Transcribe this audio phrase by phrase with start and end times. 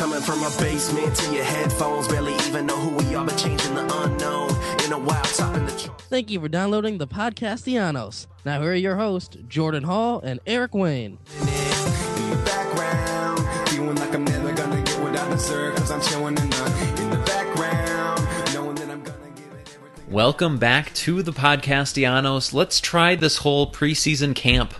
[0.00, 2.08] Coming from a basement to your headphones.
[2.08, 4.48] Barely even know who we are, but changing the unknown.
[4.86, 6.04] In a while, topping the charts.
[6.04, 8.26] Thank you for downloading the podcast, Podcastellanos.
[8.46, 11.18] Now here are your hosts, Jordan Hall and Eric Wayne.
[11.40, 11.46] in
[12.30, 13.68] the background.
[13.68, 15.76] Feeling like I'm never gonna get what I deserve.
[15.90, 18.54] I'm chilling in the, in the background.
[18.54, 20.10] Knowing that I'm gonna give it everything.
[20.10, 22.54] Welcome back to the Podcastellanos.
[22.54, 24.72] Let's try this whole preseason camp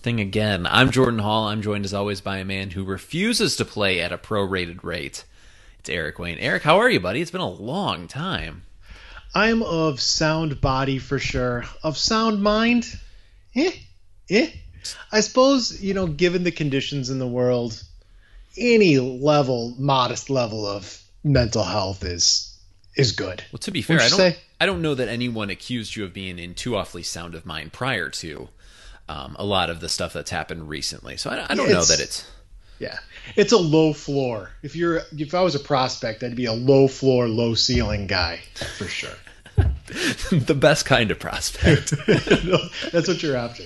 [0.00, 0.66] thing again.
[0.66, 1.48] I'm Jordan Hall.
[1.48, 5.24] I'm joined as always by a man who refuses to play at a prorated rate.
[5.78, 6.38] It's Eric Wayne.
[6.38, 7.20] Eric, how are you, buddy?
[7.20, 8.62] It's been a long time.
[9.34, 11.64] I'm of sound body for sure.
[11.82, 12.98] Of sound mind,
[13.54, 13.72] eh,
[14.28, 14.50] eh.
[15.12, 17.82] I suppose you know, given the conditions in the world,
[18.56, 22.58] any level, modest level of mental health is
[22.96, 23.44] is good.
[23.52, 24.36] Well, to be fair, I don't, say?
[24.60, 27.72] I don't know that anyone accused you of being in too awfully sound of mind
[27.72, 28.48] prior to
[29.10, 31.16] um, a lot of the stuff that's happened recently.
[31.16, 32.30] So I, I don't know that it's.
[32.78, 32.98] Yeah,
[33.36, 34.52] it's a low floor.
[34.62, 38.40] If you're, if I was a prospect, I'd be a low floor, low ceiling guy
[38.78, 39.16] for sure.
[40.30, 41.90] the best kind of prospect.
[42.92, 43.64] That's what you're after.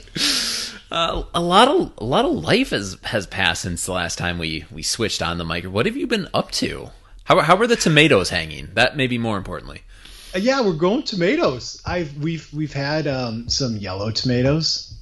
[0.90, 4.38] Uh, a lot of a lot of life has has passed since the last time
[4.38, 5.64] we we switched on the mic.
[5.64, 6.90] What have you been up to?
[7.24, 8.70] How how are the tomatoes hanging?
[8.74, 9.82] That maybe more importantly.
[10.34, 11.80] Uh, yeah, we're growing tomatoes.
[11.86, 14.94] I've we've we've had um, some yellow tomatoes.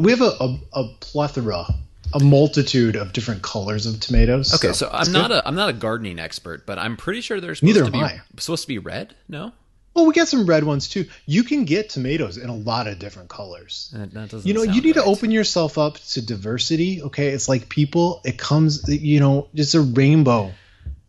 [0.00, 1.66] We have a, a, a plethora,
[2.14, 4.54] a multitude of different colors of tomatoes.
[4.54, 5.38] Okay, so it's I'm not good.
[5.38, 8.20] a I'm not a gardening expert, but I'm pretty sure supposed Neither to be I.
[8.38, 9.14] supposed to be red.
[9.28, 9.52] No,
[9.94, 11.06] Well, we got some red ones too.
[11.26, 13.90] You can get tomatoes in a lot of different colors.
[13.94, 14.46] that, that doesn't.
[14.46, 17.02] You know, you need to open yourself up to diversity.
[17.02, 18.20] Okay, it's like people.
[18.24, 20.52] It comes, you know, it's a rainbow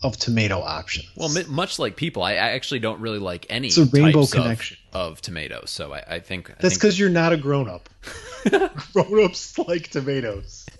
[0.02, 1.08] of tomato options.
[1.18, 4.34] Well, much like people, I, I actually don't really like any It's a rainbow types
[4.34, 4.78] of- connection.
[4.94, 5.70] of, tomatoes.
[5.72, 7.90] So I, I think I that's because you're not a grown up.
[8.94, 10.66] grown ups like tomatoes.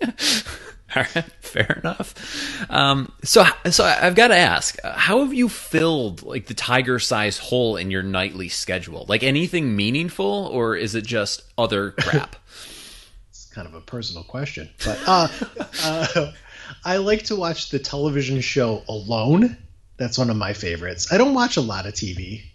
[0.96, 2.14] All right, fair enough.
[2.68, 7.76] Um, so, so I've got to ask, how have you filled like the tiger-sized hole
[7.76, 9.06] in your nightly schedule?
[9.08, 12.34] Like anything meaningful, or is it just other crap?
[13.28, 15.28] It's kind of a personal question, but uh,
[15.84, 16.32] uh,
[16.84, 19.56] I like to watch the television show Alone.
[19.96, 21.12] That's one of my favorites.
[21.12, 22.49] I don't watch a lot of TV.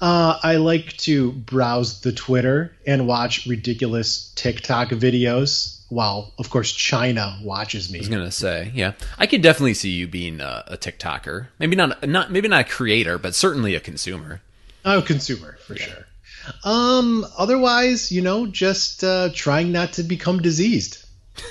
[0.00, 6.72] Uh, I like to browse the Twitter and watch ridiculous TikTok videos while, of course,
[6.72, 7.98] China watches me.
[7.98, 11.48] I was gonna say, yeah, I could definitely see you being a, a TikToker.
[11.58, 14.40] Maybe not, not maybe not a creator, but certainly a consumer.
[14.84, 16.06] A consumer for sure.
[16.64, 21.04] Um, otherwise, you know, just uh, trying not to become diseased.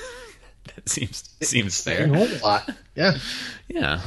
[0.76, 2.06] That seems seems fair.
[2.06, 2.70] a lot.
[2.96, 3.18] Yeah.
[3.68, 4.02] Yeah,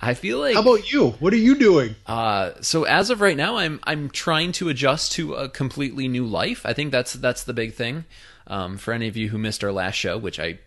[0.00, 0.54] I feel like.
[0.54, 1.10] How about you?
[1.20, 1.96] What are you doing?
[2.06, 6.26] Uh, so as of right now, I'm I'm trying to adjust to a completely new
[6.26, 6.64] life.
[6.64, 8.04] I think that's that's the big thing.
[8.46, 10.58] Um, for any of you who missed our last show, which I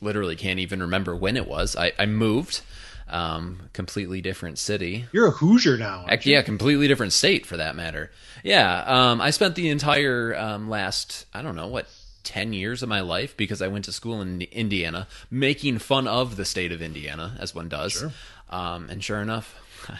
[0.00, 2.62] literally can't even remember when it was, I, I moved,
[3.08, 5.06] um, completely different city.
[5.12, 6.04] You're a Hoosier now.
[6.26, 6.34] you?
[6.34, 8.10] yeah, completely different state for that matter.
[8.42, 11.86] Yeah, um, I spent the entire um, last I don't know what
[12.28, 16.36] ten years of my life because I went to school in Indiana, making fun of
[16.36, 18.04] the state of Indiana as one does.
[18.50, 19.54] Um, and sure enough,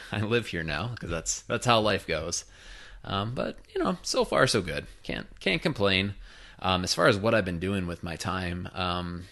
[0.12, 2.44] I live here now because that's that's how life goes.
[3.04, 4.86] Um, but you know, so far so good.
[5.02, 6.14] Can't can't complain.
[6.60, 9.24] Um, as far as what I've been doing with my time, um,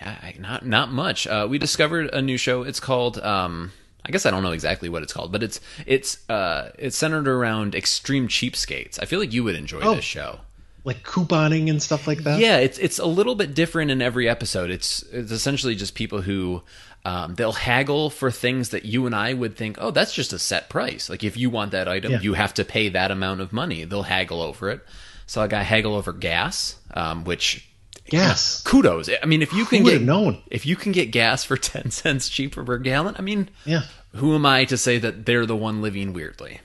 [0.00, 1.26] yeah, I, not not much.
[1.26, 2.62] Uh, we discovered a new show.
[2.62, 3.18] It's called.
[3.18, 3.72] Um,
[4.06, 7.26] I guess I don't know exactly what it's called, but it's it's uh, it's centered
[7.28, 8.98] around extreme cheapskates.
[9.00, 9.94] I feel like you would enjoy Oh.
[9.94, 10.40] this show.
[10.84, 12.38] like couponing and stuff like that.
[12.38, 14.70] Yeah, it's it's a little bit different in every episode.
[14.70, 16.62] It's it's essentially just people who
[17.04, 20.38] um, they'll haggle for things that you and I would think, oh, that's just a
[20.38, 21.10] set price.
[21.10, 22.20] Like if you want that item, Yeah.
[22.20, 23.84] you have to pay that amount of money.
[23.84, 24.80] They'll haggle over it.
[25.26, 27.68] So I got haggle over gas, um, which
[28.10, 28.62] Yes.
[28.64, 29.08] kudos.
[29.22, 30.42] I mean, if you can get known?
[30.50, 33.82] if you can get gas for ten cents cheaper per gallon, I mean, Yeah.
[34.14, 36.60] who am I to say that they're the one living weirdly?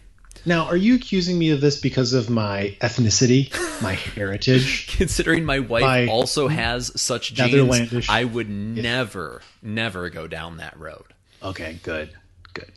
[0.45, 3.51] Now, are you accusing me of this because of my ethnicity,
[3.81, 4.95] my heritage?
[4.97, 8.07] Considering my wife By also has such genes.
[8.09, 11.05] I would never, never go down that road.
[11.43, 12.09] Okay, good,
[12.53, 12.71] good.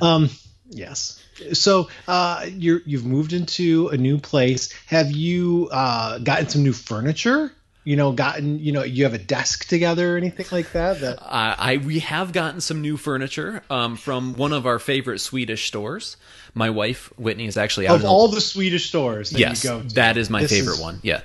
[0.00, 0.30] Um,
[0.68, 1.22] yes.
[1.52, 4.72] So, uh, you're you've moved into a new place.
[4.86, 7.52] Have you uh, gotten some new furniture?
[7.86, 11.00] You know, gotten you know, you have a desk together or anything like that?
[11.02, 15.20] That Uh, I we have gotten some new furniture um, from one of our favorite
[15.20, 16.16] Swedish stores.
[16.52, 19.82] My wife Whitney is actually out of all the Swedish stores that yes, you go
[19.82, 20.98] to, that is my this favorite is- one.
[21.04, 21.20] Yeah,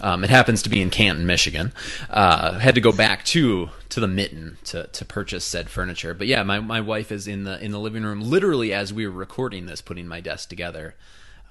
[0.00, 1.72] Um, it happens to be in Canton, Michigan.
[2.10, 6.12] Uh, had to go back to to the mitten to to purchase said furniture.
[6.12, 9.06] But yeah, my, my wife is in the in the living room, literally as we
[9.06, 10.96] were recording this, putting my desk together.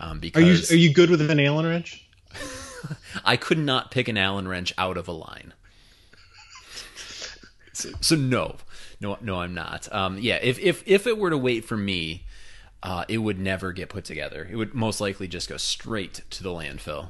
[0.01, 2.03] Um, because Are you are you good with an Allen wrench?
[3.25, 5.53] I could not pick an Allen wrench out of a line.
[7.73, 8.55] So, so no,
[8.99, 9.91] no, no, I'm not.
[9.93, 12.25] Um, yeah, if if if it were to wait for me,
[12.83, 14.47] uh, it would never get put together.
[14.51, 17.09] It would most likely just go straight to the landfill.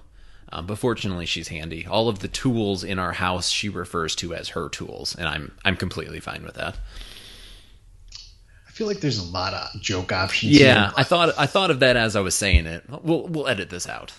[0.51, 1.85] Um, but fortunately, she's handy.
[1.85, 5.51] All of the tools in our house she refers to as her tools, and I'm
[5.63, 6.77] I'm completely fine with that.
[8.67, 10.57] I feel like there's a lot of joke options.
[10.57, 10.93] Yeah, here.
[10.97, 12.83] I thought I thought of that as I was saying it.
[12.89, 14.13] We'll we'll edit this out,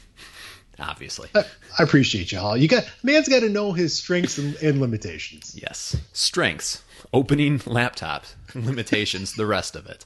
[0.81, 1.29] obviously.
[1.35, 1.45] I,
[1.79, 2.57] I appreciate you, Hall.
[2.57, 5.57] You got man's got to know his strengths and, and limitations.
[5.61, 5.97] Yes.
[6.13, 6.83] Strengths.
[7.13, 8.35] Opening laptops.
[8.55, 9.35] Limitations.
[9.35, 10.05] the rest of it.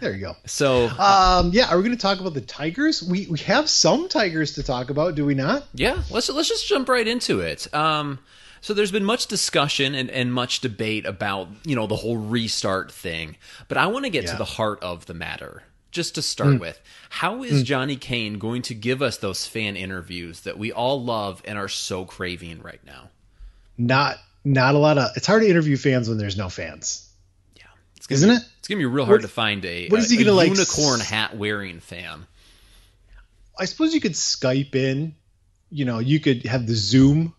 [0.00, 0.36] There you go.
[0.44, 3.02] So Um, yeah, are we going to talk about the Tigers?
[3.02, 5.64] We we have some Tigers to talk about, do we not?
[5.74, 7.72] yeah, let's let's just jump right into it.
[7.74, 8.18] Um,
[8.60, 12.90] so there's been much discussion and, and much debate about you know the whole restart
[12.92, 13.36] thing,
[13.68, 15.62] but I want to get to the heart of the matter.
[15.92, 16.60] Just to start mm.
[16.60, 17.64] with, how is mm.
[17.64, 21.68] Johnny Kane going to give us those fan interviews that we all love and are
[21.68, 23.08] so craving right now?
[23.78, 25.10] Not not a lot of.
[25.16, 27.08] It's hard to interview fans when there's no fans,
[27.56, 27.64] Yeah,
[27.96, 28.42] it's isn't be, it?
[28.58, 30.36] It's gonna be real hard What- to find a, what is he a- a gonna,
[30.36, 32.26] like, unicorn s- hat wearing fan.
[33.58, 35.14] I suppose you could Skype in.
[35.70, 37.34] You know, you could have the Zoom.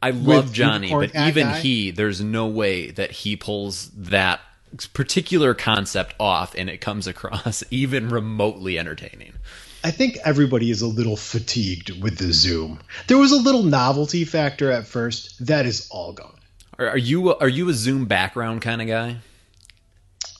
[0.00, 1.60] I love Johnny, but even Guy?
[1.60, 4.40] he, there's no way that he pulls that
[4.92, 9.32] particular concept off and it comes across even remotely entertaining.
[9.82, 12.80] I think everybody is a little fatigued with the Zoom.
[13.06, 15.46] There was a little novelty factor at first.
[15.46, 16.38] That is all gone.
[16.78, 19.16] Are, are you a, are you a Zoom background kind of guy?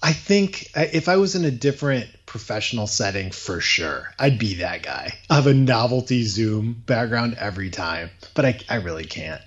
[0.03, 4.55] I think uh, if I was in a different professional setting, for sure, I'd be
[4.57, 5.15] that guy.
[5.31, 9.43] I have a novelty Zoom background every time, but I, I really can't.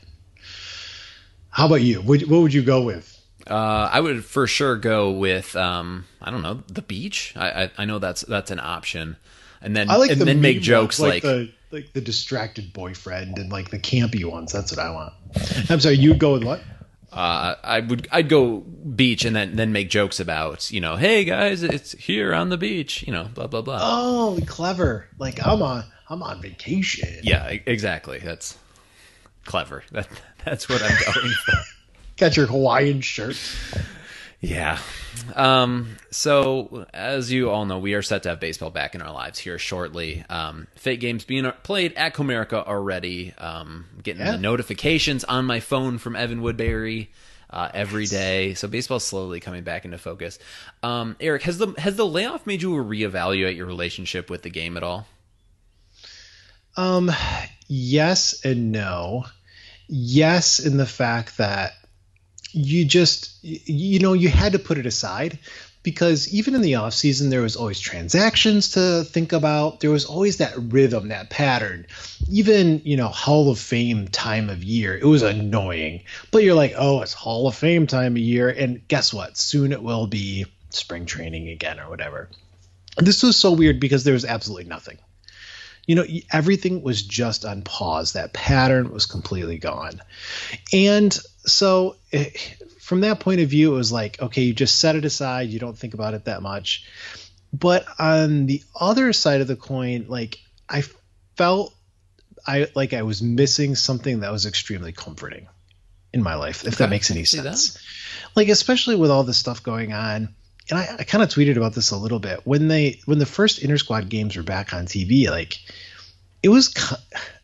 [1.50, 2.02] How about you?
[2.02, 3.17] Would, what would you go with?
[3.50, 7.34] Uh, I would for sure go with um, I don't know the beach.
[7.36, 9.18] I, I I know that's that's an option,
[9.62, 12.74] and then I like and the then make jokes ones, like, the like the distracted
[12.74, 14.52] boyfriend and like the campy ones.
[14.52, 15.14] That's what I want.
[15.70, 16.62] I'm sorry, you would go with what?
[17.12, 21.24] uh, I would I'd go beach and then then make jokes about you know hey
[21.24, 23.80] guys it's here on the beach you know blah blah blah.
[23.82, 25.08] Oh, clever!
[25.18, 27.20] Like I'm on I'm on vacation.
[27.24, 28.20] Yeah, exactly.
[28.20, 28.58] That's
[29.46, 29.84] clever.
[29.92, 30.08] That
[30.46, 31.54] that's what I'm going for.
[32.18, 33.38] Got your Hawaiian shirt.
[34.42, 34.80] Yeah.
[35.36, 39.12] Um, so as you all know, we are set to have baseball back in our
[39.12, 40.24] lives here shortly.
[40.30, 43.34] Um, fake games being played at Comerica already.
[43.38, 44.34] Um, getting Yeah.
[44.34, 47.10] the notifications on my phone from Evan Woodbury
[47.50, 48.54] uh, every day.
[48.54, 50.38] So baseball's slowly coming back into focus.
[50.84, 54.76] Um, Eric, has the has the layoff made you reevaluate your relationship with the game
[54.78, 55.08] at all?
[56.76, 57.12] Um,
[57.68, 59.26] yes and no.
[59.88, 61.72] Yes, in the fact that
[62.58, 65.40] you just you know you had to put it aside
[65.84, 69.80] because even in the off season there was always transactions to think about.
[69.80, 71.86] There was always that rhythm that pattern.
[72.30, 76.04] Even you know hall of fame time of year it was annoying.
[76.32, 78.50] But you're like oh it's hall of fame time of year.
[78.50, 79.38] And guess what?
[79.38, 82.30] Soon it will be spring training again or whatever.
[82.98, 84.98] This was so weird because there was absolutely nothing.
[85.86, 88.12] You know everything was just on pause.
[88.12, 90.02] That pattern was completely gone.
[90.74, 92.30] And so eh,
[92.80, 95.60] from that point of view it was like okay you just set it aside you
[95.60, 96.86] don't think about it that much
[97.54, 100.38] but on the other side of the coin like
[100.70, 100.84] i
[101.36, 101.74] felt
[102.46, 105.48] i like i was missing something that was extremely comforting
[106.14, 107.58] in my life if that makes any can see that.
[107.58, 110.30] sense like especially with all this stuff going on
[110.70, 113.26] and I, I kind of tweeted about this a little bit when they when the
[113.26, 115.30] first inter squad games were back on TV.
[115.30, 115.60] Like
[116.44, 116.74] it was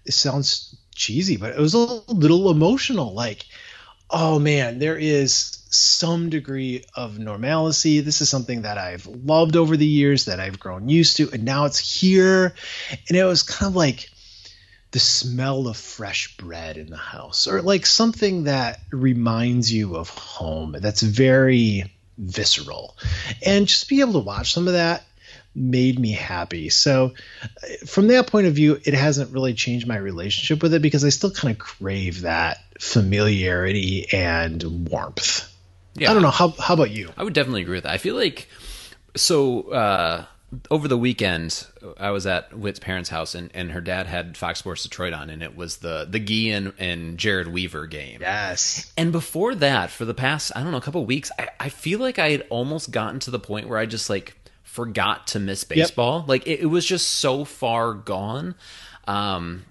[0.05, 3.13] it sounds cheesy, but it was a little emotional.
[3.13, 3.45] Like,
[4.13, 8.00] oh man, there is some degree of normalcy.
[8.00, 11.43] This is something that I've loved over the years, that I've grown used to, and
[11.43, 12.53] now it's here.
[13.10, 14.10] And it was kind of like
[14.91, 20.10] the smell of fresh bread in the house, or like something that reminds you of
[20.10, 20.75] home.
[20.79, 22.96] That's very visceral.
[23.43, 25.03] And just be able to watch some of that
[25.55, 26.69] made me happy.
[26.69, 27.13] So,
[27.86, 31.10] from that point of view, it hasn't really changed my relationship with it because I
[31.10, 35.50] still kind of crave that familiarity and warmth.
[35.95, 36.10] Yeah.
[36.10, 36.31] I don't know.
[36.31, 37.12] How, how about you?
[37.17, 37.93] I would definitely agree with that.
[37.93, 38.48] I feel like
[39.15, 40.25] so uh,
[40.69, 41.67] over the weekend,
[41.98, 45.29] I was at Witt's parents' house, and, and her dad had Fox Sports Detroit on,
[45.29, 48.22] and it was the the Gee and, and Jered Weaver game.
[48.22, 48.91] Yes.
[48.98, 52.00] And before that, for the past I don't know a couple weeks, I, I feel
[52.00, 54.36] like I had almost gotten to the point where I just like
[54.74, 56.22] forgot to miss baseball.
[56.22, 56.27] Yep.
[56.30, 58.56] Like it, it, was just so far gone
[59.06, 59.65] um,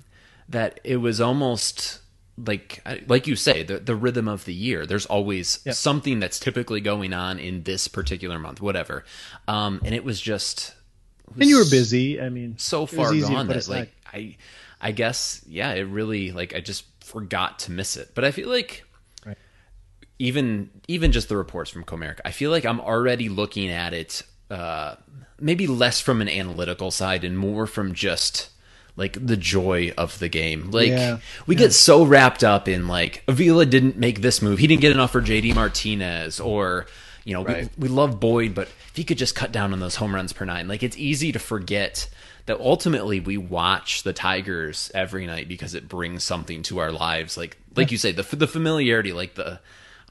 [0.48, 1.98] that it was almost
[2.38, 5.74] like like you say the the rhythm of the year there's always yep.
[5.74, 9.04] something that's typically going on in this particular month whatever
[9.48, 10.74] um and it was just
[11.28, 14.34] it was and you were busy i mean so far gone that like i
[14.80, 18.48] i guess yeah it really like i just forgot to miss it but i feel
[18.48, 18.82] like
[20.18, 24.22] even even just the reports from comerica i feel like i'm already looking at it
[24.52, 24.96] uh
[25.40, 28.50] maybe less from an analytical side and more from just
[28.96, 30.70] like the joy of the game.
[30.70, 31.60] Like yeah, we yeah.
[31.60, 34.58] get so wrapped up in like Avila didn't make this move.
[34.58, 36.86] He didn't get enough for JD Martinez or
[37.24, 37.70] you know, right.
[37.78, 40.32] we, we love Boyd, but if he could just cut down on those home runs
[40.32, 42.08] per nine, like it's easy to forget
[42.46, 47.36] that ultimately we watch the Tigers every night because it brings something to our lives.
[47.36, 47.92] Like, like yeah.
[47.92, 49.60] you say, the the familiarity, like the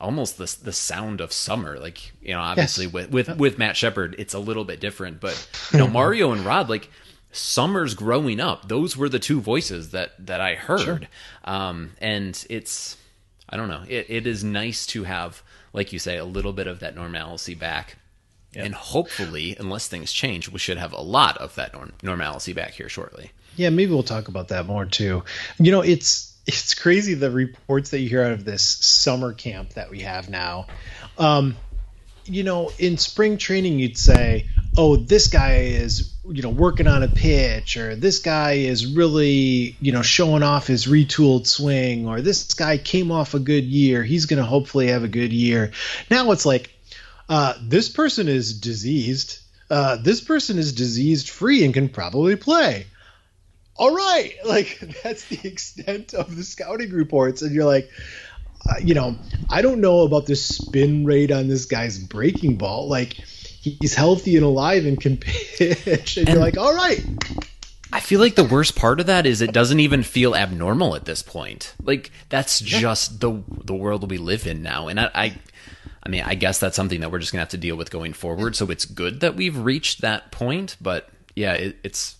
[0.01, 1.79] almost the the sound of summer.
[1.79, 2.93] Like, you know, obviously yes.
[2.93, 6.45] with with with Matt Shepard, it's a little bit different, but you know, Mario and
[6.45, 6.89] Rod, like
[7.31, 10.99] summers growing up those were the two voices that that i heard sure.
[11.45, 12.97] um, and it's
[13.49, 15.41] i don't know it, it is nice to have
[15.73, 17.97] like you say a little bit of that normalcy back
[18.53, 18.65] yep.
[18.65, 22.71] and hopefully unless things change we should have a lot of that norm- normalcy back
[22.71, 25.23] here shortly yeah maybe we'll talk about that more too
[25.57, 29.73] you know it's it's crazy the reports that you hear out of this summer camp
[29.73, 30.67] that we have now
[31.17, 31.55] um,
[32.25, 37.03] you know, in spring training, you'd say, oh, this guy is, you know, working on
[37.03, 42.21] a pitch, or this guy is really, you know, showing off his retooled swing, or
[42.21, 44.03] this guy came off a good year.
[44.03, 45.71] He's going to hopefully have a good year.
[46.09, 46.71] Now it's like,
[47.27, 49.39] uh, this person is diseased.
[49.69, 52.87] Uh, this person is diseased free and can probably play.
[53.81, 54.35] All right.
[54.45, 57.41] Like, that's the extent of the scouting reports.
[57.41, 57.89] And you're like,
[58.69, 59.15] uh, you know,
[59.49, 62.87] I don't know about the spin rate on this guy's breaking ball.
[62.87, 67.03] Like, he's healthy and alive and can pitch, and, and you're like, all right.
[67.91, 71.05] I feel like the worst part of that is it doesn't even feel abnormal at
[71.05, 71.73] this point.
[71.83, 75.39] Like that's just the the world we live in now, and I, I,
[76.01, 78.13] I mean, I guess that's something that we're just gonna have to deal with going
[78.13, 78.55] forward.
[78.55, 82.15] So it's good that we've reached that point, but yeah, it, it's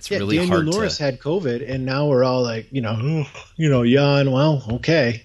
[0.00, 0.66] it's yeah, really Daniel hard.
[0.66, 1.02] Norris to...
[1.02, 3.26] had COVID, and now we're all like, you know,
[3.56, 4.32] you know, yawn.
[4.32, 5.24] Well, okay.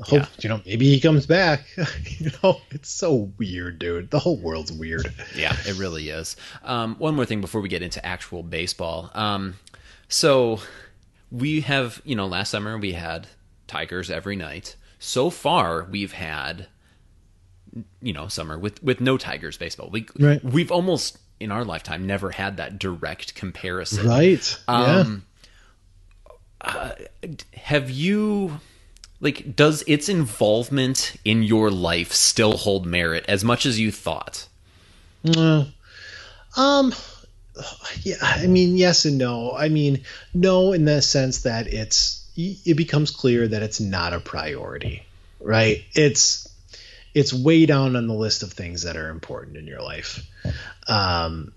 [0.00, 0.26] Hope yeah.
[0.38, 1.64] you know maybe he comes back.
[2.04, 4.10] you know, it's so weird, dude.
[4.10, 5.12] The whole world's weird.
[5.34, 6.36] Yeah, it really is.
[6.62, 9.10] Um, one more thing before we get into actual baseball.
[9.14, 9.56] Um,
[10.08, 10.60] so
[11.32, 13.26] we have, you know, last summer we had
[13.66, 14.76] Tigers every night.
[15.00, 16.68] So far, we've had,
[18.00, 19.90] you know, summer with with no Tigers baseball.
[19.90, 20.42] We right.
[20.44, 24.06] we've almost in our lifetime never had that direct comparison.
[24.06, 24.58] Right.
[24.68, 25.24] Um,
[26.62, 26.70] yeah.
[26.72, 26.92] Uh,
[27.54, 28.60] have you?
[29.22, 34.46] like does its involvement in your life still hold merit as much as you thought
[35.36, 35.64] uh,
[36.56, 36.92] um
[38.02, 40.02] yeah i mean yes and no i mean
[40.34, 45.06] no in the sense that it's it becomes clear that it's not a priority
[45.40, 46.48] right it's
[47.14, 50.24] it's way down on the list of things that are important in your life.
[50.88, 51.52] Um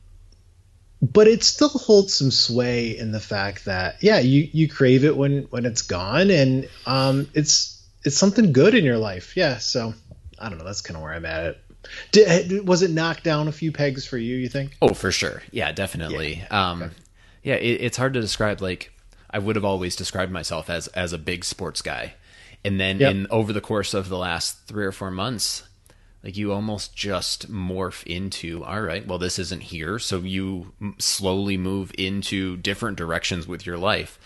[1.02, 5.16] but it still holds some sway in the fact that yeah you you crave it
[5.16, 9.36] when when it's gone and um it's it's something good in your life.
[9.38, 9.94] Yeah so
[10.40, 10.66] i don't know.
[10.66, 11.46] That's kind of where i'm at.
[11.46, 11.58] It
[12.12, 14.76] Did, was it knocked down a few pegs for you you think?
[14.82, 15.44] Oh for sure.
[15.52, 16.44] Yeah definitely.
[16.50, 16.72] Yeah.
[16.72, 16.94] um okay.
[17.44, 18.92] yeah it, it's hard to describe like
[19.30, 22.14] i would have always described myself as as a big sports guy
[22.66, 23.12] and then yep.
[23.12, 25.64] in over the course of the last three or four months
[26.26, 30.00] like you almost just morph into all right well this isn't here.
[30.00, 34.18] So you slowly move into different directions with your life.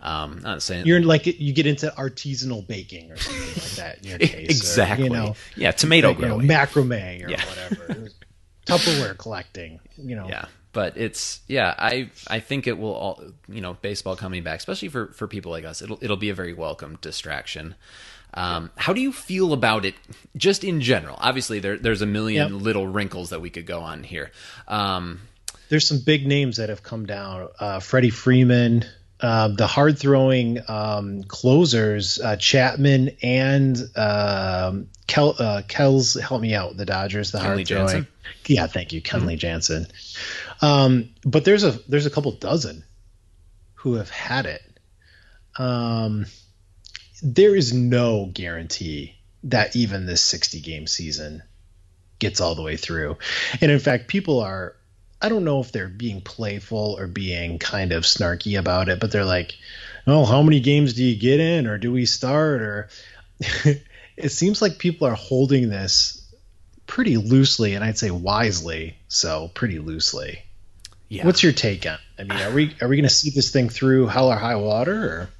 [0.00, 4.04] Um not saying you're like you get into artisanal baking or something like that in
[4.04, 7.44] your case exactly or, you know yeah tomato growing you know, macrame or yeah.
[7.44, 8.08] whatever
[8.68, 9.80] Tupperware collecting.
[9.96, 11.74] You know, Yeah, but it's yeah.
[11.78, 15.50] I I think it will all you know baseball coming back, especially for for people
[15.50, 15.82] like us.
[15.82, 17.74] It'll it'll be a very welcome distraction.
[18.34, 19.94] Um, how do you feel about it,
[20.36, 21.16] just in general?
[21.18, 22.62] Obviously, there there's a million Yep.
[22.62, 24.30] little wrinkles that we could go on here.
[24.68, 25.20] Um,
[25.70, 27.48] there's some big names that have come down.
[27.58, 28.84] Uh, Freddie Freeman,
[29.20, 36.54] uh, the hard throwing um, closers, uh, Chapman and um, Kel, uh, Kells, help me
[36.54, 38.06] out, the Dodgers, the hard throwing.
[38.46, 39.86] Yeah, thank you, Kenley Jansen.
[40.62, 42.84] Um, but there's a there's a couple dozen
[43.74, 44.62] who have had it.
[45.58, 46.26] Um,
[47.22, 51.42] there is no guarantee that even this 60 game season
[52.18, 53.16] gets all the way through.
[53.60, 54.74] And in fact, people are
[55.20, 59.10] I don't know if they're being playful or being kind of snarky about it, but
[59.10, 59.54] they're like,
[60.06, 62.88] "Oh, how many games do you get in or do we start or
[64.16, 66.24] it seems like people are holding this
[66.86, 70.42] pretty loosely and I'd say wisely, so pretty loosely.
[71.08, 71.98] yeah, What's your take on?
[72.18, 74.56] I mean, are we are we going to see this thing through hell or high
[74.56, 75.30] water or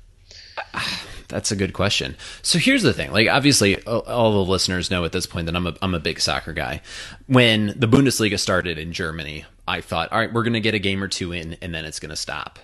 [1.28, 2.16] That's a good question.
[2.42, 3.12] So here's the thing.
[3.12, 6.20] Like obviously all- the listeners know at this point that I'm a I'm a big
[6.20, 6.80] soccer guy.
[7.26, 10.78] When the Bundesliga started in Germany, I thought, "All right, we're going to get a
[10.78, 12.58] game or two in and then it's going to stop."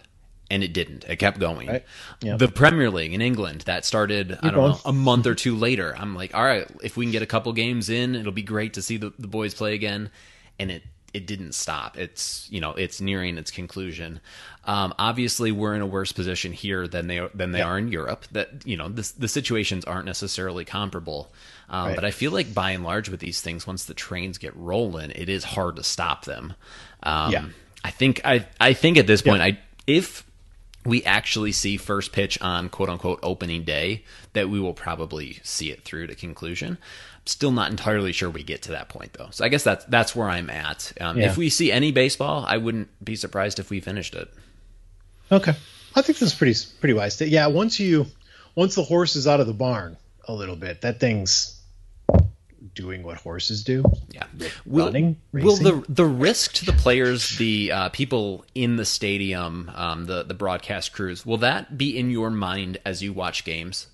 [0.51, 1.05] And it didn't.
[1.09, 1.69] It kept going.
[1.69, 1.85] Right.
[2.21, 4.71] The Premier League in England that started I don't going.
[4.73, 5.95] know, a month or two later.
[5.99, 8.75] I'm like, "All right, if we can get a couple games in, it'll be great
[8.75, 10.11] to see the, the boys play again."
[10.59, 10.83] And it
[11.15, 11.97] it didn't stop.
[11.97, 14.21] It's you know it's nearing its conclusion.
[14.65, 18.27] Um, obviously, we're in a worse position here than they than they are in Europe.
[18.33, 21.33] That you know this, the situations aren't necessarily comparable.
[21.71, 21.95] Um, Right.
[21.95, 25.11] But I feel like by and large with these things, once the trains get rolling,
[25.13, 26.53] it is hard to stop them.
[27.03, 27.45] Um, Yeah.
[27.85, 30.25] I think I I think at this point, I if
[30.87, 35.71] we actually see first pitch on quote unquote opening day, that we will probably see
[35.71, 36.79] it through to conclusion.
[37.27, 39.29] Still not entirely sure we get to that point though.
[39.31, 40.93] So I guess that's that's where I'm at.
[41.01, 41.27] Um, Yeah.
[41.31, 44.29] If we see any baseball, I wouldn't be surprised if we finished it.
[45.33, 45.55] Okay.
[45.97, 47.21] I think that's pretty pretty wise.
[47.21, 48.07] Yeah, once you
[48.55, 49.97] once the horse is out of the barn
[50.29, 51.61] a little bit, that thing's
[52.75, 53.85] doing what horses do.
[54.11, 54.25] Yeah.
[54.67, 55.65] Will, Running, will racing?
[55.65, 60.35] the the risk to the players, the uh, people in the stadium, um, the the
[60.35, 63.87] broadcast crews, will that be in your mind as you watch games?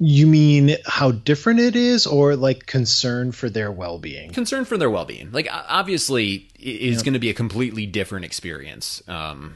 [0.00, 4.30] You mean how different it is or like concern for their well-being?
[4.30, 8.24] Concern for their well being, like obviously, it is going to be a completely different
[8.24, 9.02] experience.
[9.08, 9.54] Um,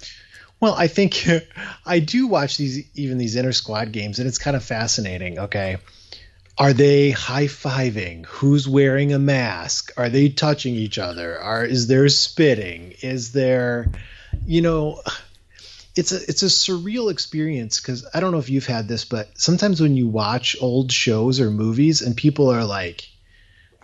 [0.59, 1.29] Well, I think
[1.87, 5.39] I do watch these even these inter squad games, and it's kind of fascinating.
[5.39, 5.77] Okay,
[6.59, 8.27] are they high fiving?
[8.27, 9.93] Who's wearing a mask?
[9.97, 11.39] Are they touching each other?
[11.39, 12.95] Are is there spitting?
[13.01, 13.89] Is there,
[14.47, 15.01] you know,
[15.95, 19.29] it's a it's a surreal experience because I don't know if you've had this, but
[19.39, 23.09] sometimes when you watch old shows or movies and people are like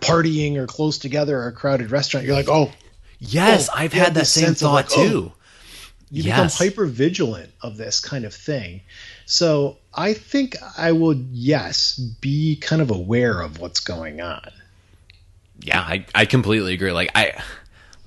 [0.01, 2.71] partying or close together or a crowded restaurant, you're like, oh,
[3.19, 5.31] yes, Oh, I've had that same thought like, oh, too.
[6.09, 6.57] you Yes.
[6.57, 8.81] become hyper vigilant of this kind of thing.
[9.25, 14.49] So I think I would, yes, be kind of aware of what's going on.
[15.61, 16.91] Yeah, I, I completely agree.
[16.93, 17.39] Like I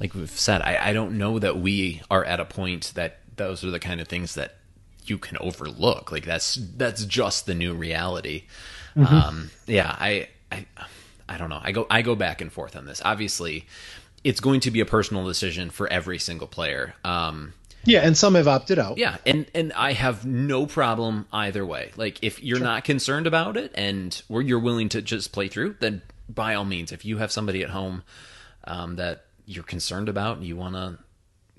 [0.01, 3.65] like we've said, I, I don't know that we are at a point that those
[3.65, 4.57] are the kind of things that
[5.05, 6.13] you can overlook.
[6.13, 8.45] Like that's that's just the new reality.
[8.97, 10.67] Um yeah, I I
[11.29, 11.61] I don't know.
[11.63, 13.01] I go I go back and forth on this.
[13.05, 13.67] Obviously,
[14.23, 16.95] it's going to be a personal decision for every single player.
[17.05, 18.99] Um Yeah, and some have opted out.
[18.99, 21.91] yeah, and and I have no problem either way.
[21.97, 26.03] Like if you're not concerned about it and you're willing to just play through, then
[26.29, 28.03] by all means, if you have somebody at home
[28.65, 30.99] um, that you're concerned about and you want to,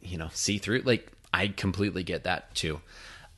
[0.02, 2.80] you know, see through, like I completely get that too.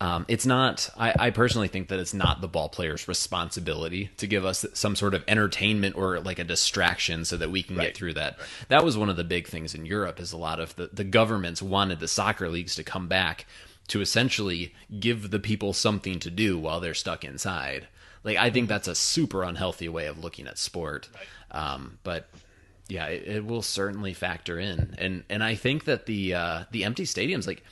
[0.01, 0.89] Um, it's not.
[0.97, 4.95] I, I personally think that it's not the ball player's responsibility to give us some
[4.95, 8.37] sort of entertainment or like a distraction so that we can get through that.
[8.67, 10.19] That was one of the big things in Europe.
[10.19, 13.45] Is a lot of the the governments wanted the soccer leagues to come back
[13.87, 17.87] to essentially give the people something to do while they're stuck inside.
[18.25, 21.07] Like I think that's a super unhealthy way of looking at sport.
[21.51, 22.27] Um, but
[22.87, 26.83] yeah, it, it will certainly factor in, and and I think that the uh, the
[26.83, 27.63] empty stadiums, like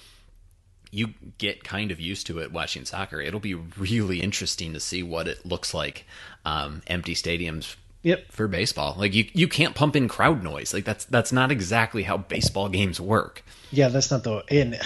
[0.93, 3.19] you get kind of used to it watching soccer.
[3.19, 6.05] It'll be really interesting to see what it looks like
[6.45, 7.75] um, empty stadiums.
[8.03, 8.31] Yep.
[8.31, 10.73] For baseball, like you, you can't pump in crowd noise.
[10.73, 13.45] Like that's that's not exactly how baseball games work.
[13.71, 14.43] Yeah, that's not the.
[14.51, 14.77] And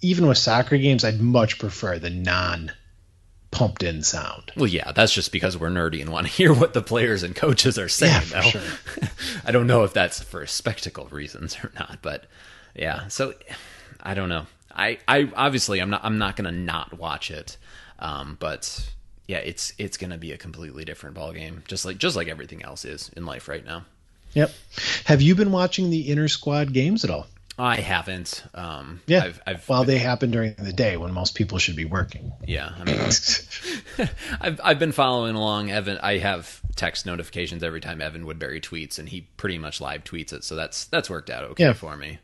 [0.00, 2.72] even with soccer games, I'd much prefer the non
[3.50, 4.52] pumped in sound.
[4.56, 7.34] Well, yeah, that's just because we're nerdy and want to hear what the players and
[7.34, 8.12] coaches are saying.
[8.30, 9.08] Yeah, for sure.
[9.44, 12.26] I don't know if that's for spectacle reasons or not, but
[12.74, 13.08] yeah.
[13.08, 13.34] So
[14.00, 14.46] I don't know.
[14.72, 17.56] I, I obviously I'm not I'm not gonna not watch it,
[17.98, 18.92] um, but
[19.26, 22.62] yeah, it's it's gonna be a completely different ball game, just like just like everything
[22.62, 23.84] else is in life right now.
[24.34, 24.52] Yep.
[25.06, 27.26] Have you been watching the inner squad games at all?
[27.60, 28.42] I haven't.
[28.54, 29.24] Um, Yeah.
[29.24, 32.32] I've, I've, well, they happen during the day when most people should be working.
[32.46, 32.72] yeah.
[32.78, 32.98] I mean,
[34.40, 35.70] I've I've been following along.
[35.70, 40.04] Evan, I have text notifications every time Evan Woodbury tweets, and he pretty much live
[40.04, 40.44] tweets it.
[40.44, 41.72] So that's that's worked out okay Yeah.
[41.74, 42.18] for me.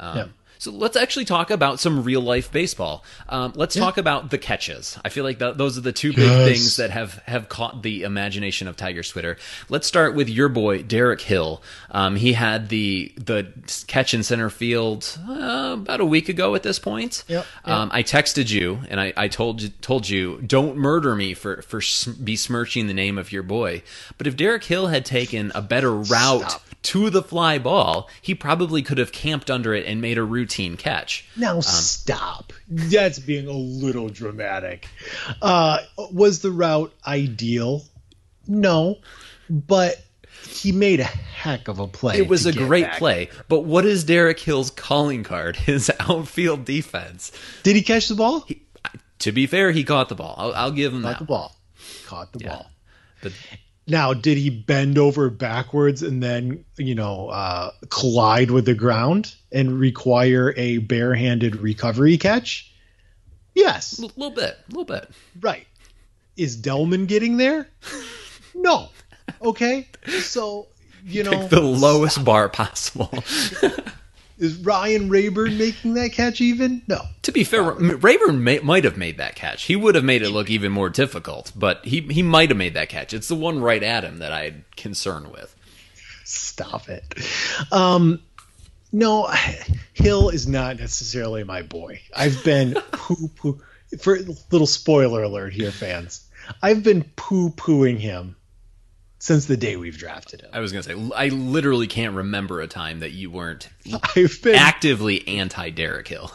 [0.00, 0.26] Um, Yeah.
[0.62, 3.02] So let's actually talk about some real life baseball.
[3.28, 4.96] Um, let's talk about the catches.
[5.04, 6.48] I feel like th- those are the two big Yes.
[6.48, 9.38] things that have have caught the imagination of Tiger Twitter.
[9.68, 11.64] Let's start with your boy Derek Hill.
[11.90, 13.48] Um, he had the the
[13.88, 17.24] catch in center field uh, about a week ago at this point.
[17.26, 21.34] Yep, Um, I texted you and I, I told you told you don't murder me
[21.34, 23.82] for for sm- besmirching the name of your boy.
[24.16, 26.62] But if Derek Hill had taken a better route Stop.
[26.82, 30.76] To the fly ball, he probably could have camped under it and made a routine
[30.76, 31.24] catch.
[31.36, 32.52] Now stop.
[32.68, 34.88] That's being a little dramatic.
[35.40, 35.78] Uh,
[36.12, 37.82] was the route ideal?
[38.48, 38.98] No,
[39.48, 40.02] but
[40.48, 42.18] he made a heck of a play.
[42.18, 42.98] It was a great back.
[42.98, 45.54] play, but what is Derek Hill's calling card?
[45.72, 47.30] His outfield defense.
[47.62, 48.46] Did he catch the ball?
[49.20, 50.34] To be fair, he caught the ball.
[50.36, 51.18] I'll, I'll give him Caught that.
[51.20, 51.56] the ball.
[52.06, 52.70] Caught the ball.
[53.22, 53.32] But
[53.92, 59.34] Now, did he bend over backwards and then, you know, uh, collide with the ground
[59.52, 62.72] and require a barehanded recovery catch?
[63.54, 63.98] Yes.
[63.98, 65.10] a little bit, a little bit.
[65.38, 65.66] Right.
[66.38, 67.68] Is Delman getting there?
[68.54, 68.88] No.
[69.42, 69.86] Okay.
[70.20, 70.68] So,
[71.04, 73.12] you know, Pick the lowest bar possible.
[74.42, 76.82] is Ryan Raburn making that catch even?
[76.88, 77.00] No.
[77.22, 79.64] to be fair, Raburn may, might have made that catch.
[79.64, 82.74] He would have made it look even more difficult, but he he might have made
[82.74, 83.14] that catch.
[83.14, 85.54] It's the one right at him that I had concern with.
[86.24, 87.04] Stop it.
[87.70, 88.20] Um,
[88.90, 89.28] no,
[89.94, 92.00] Hill is not necessarily my boy.
[92.14, 93.60] I've been poo poo.
[94.00, 94.18] For
[94.50, 96.26] little spoiler alert here, fans.
[96.62, 98.36] I've been poo pooing him
[99.22, 100.50] since the day we've drafted him.
[100.52, 103.68] I was gonna say, I literally can't remember a time that you weren't
[104.16, 106.32] I've been, actively anti Derek Hill.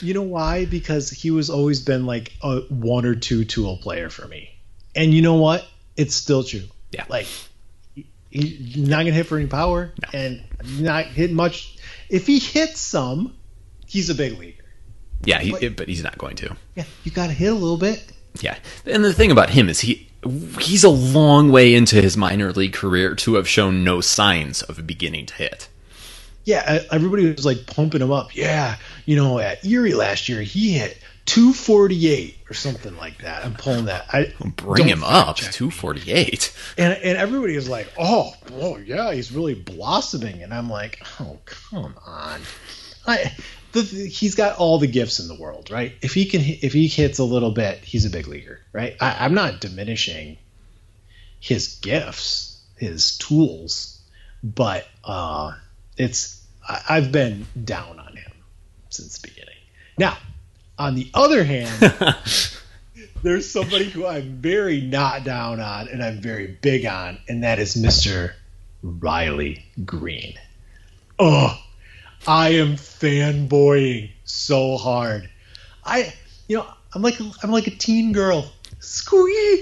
[0.00, 0.64] you know why?
[0.64, 4.48] Because he was always been like a one or two tool player for me.
[4.94, 5.66] And you know what?
[5.94, 6.62] It's still true.
[6.90, 7.04] Yeah.
[7.10, 7.26] Like
[8.30, 10.42] he's not gonna hit for any power and
[10.78, 11.76] not hit much.
[12.08, 13.36] If he hits some,
[13.86, 14.64] he's a big leaguer.
[15.22, 16.56] Yeah, he, but he's not going to.
[16.76, 18.02] Yeah, you got to hit a little bit.
[18.40, 20.05] Yeah, and the thing about him is he
[20.60, 24.86] he's a long way into his minor league career to have shown no signs of
[24.86, 25.68] beginning to hit.
[26.44, 28.34] Yeah, everybody was like pumping him up.
[28.36, 33.44] Yeah, you know, at Erie last year he hit 248 or something like that.
[33.44, 34.06] I'm pulling that.
[34.12, 36.54] I Bring him up, two forty eight.
[36.78, 41.38] and and everybody was like, "Oh, oh yeah, he's really blossoming." And I'm like, "Oh,
[41.44, 42.40] come on."
[43.08, 43.32] I
[43.72, 45.92] the, he's got all the gifts in the world, right?
[46.02, 48.96] If he can, if he hits a little bit, he's a big leaguer, right?
[49.00, 50.38] I, I'm not diminishing
[51.40, 54.00] his gifts, his tools,
[54.42, 55.52] but uh,
[55.96, 58.32] it's I, I've been down on him
[58.90, 59.54] since the beginning.
[59.98, 60.16] Now,
[60.78, 61.94] on the other hand,
[63.22, 67.58] there's somebody who I'm very not down on and I'm very big on, and that
[67.58, 68.32] is Mr.
[68.82, 70.34] Riley Greene.
[71.18, 71.58] Oh,
[72.26, 75.28] I am fanboying so hard.
[75.84, 76.12] I,
[76.48, 78.50] you know, I'm like I'm like a teen girl.
[78.80, 79.60] Squee.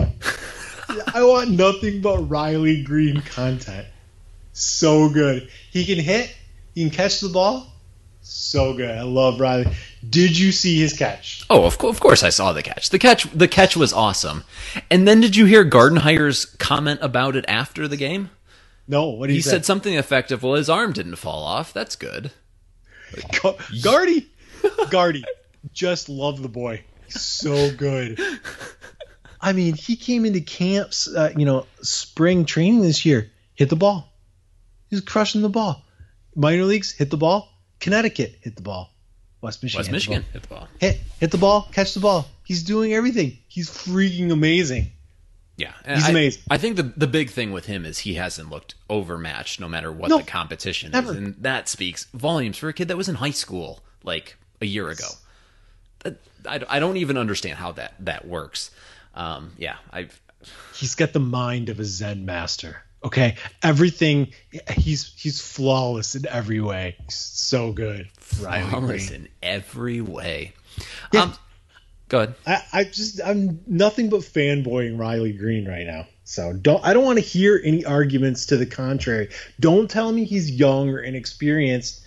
[1.15, 3.87] I want nothing but Riley Greene content.
[4.53, 5.49] So good.
[5.71, 6.35] He can hit.
[6.75, 7.67] He can catch the ball.
[8.23, 8.91] So good.
[8.91, 9.67] I love Riley.
[10.09, 11.45] Did you see his catch?
[11.51, 12.91] Oh, of, co- of course I saw the catch.
[12.91, 14.45] The catch the catch was awesome.
[14.91, 18.31] And then did you hear Gardenhire's comment about it after the game?
[18.89, 19.09] No.
[19.09, 20.43] What did He he, said something effective.
[20.43, 21.73] Well, his arm didn't fall off.
[21.73, 22.31] That's good.
[23.83, 24.29] Gardy,
[24.91, 25.25] Gardy,
[25.73, 26.83] just love the boy.
[27.07, 28.21] He's so good.
[29.41, 33.77] I mean, he came into camps, uh, you know, spring training this year, hit the
[33.77, 34.13] ball.
[34.89, 35.85] He's crushing the ball.
[36.35, 37.51] Minor leagues, hit the ball.
[37.81, 38.91] Connecticut, hit the ball.
[39.43, 40.33] West Michigan, West hit the Michigan ball.
[40.33, 40.69] hit the ball.
[40.81, 42.27] hit, hit the ball, catch the ball.
[42.45, 43.39] He's doing everything.
[43.47, 44.93] He's freaking amazing.
[45.57, 46.43] Yeah, and He's I, amazing.
[46.51, 49.93] I think the the big thing with him is he hasn't looked overmatched, no matter
[49.93, 51.13] what No, the competition never.
[51.13, 54.67] is, and that speaks volumes for a kid that was in high school like a
[54.67, 55.07] year ago.
[56.47, 58.71] I, I don't even understand how that that works.
[59.15, 60.21] Um, yeah, I've
[60.75, 62.83] He's got the mind of a Zen master.
[63.03, 64.33] Okay, everything.
[64.77, 66.97] He's he's flawless in every way.
[67.09, 68.09] So good.
[68.19, 70.53] Flawless in every way.
[71.13, 71.23] Yeah.
[71.23, 71.35] Um,
[72.09, 72.35] go ahead.
[72.47, 76.07] I, I just I'm nothing but fanboying Riley Greene right now.
[76.25, 79.31] So don't I don't want to hear any arguments to the contrary.
[79.61, 82.01] Don't tell me he's young or inexperienced.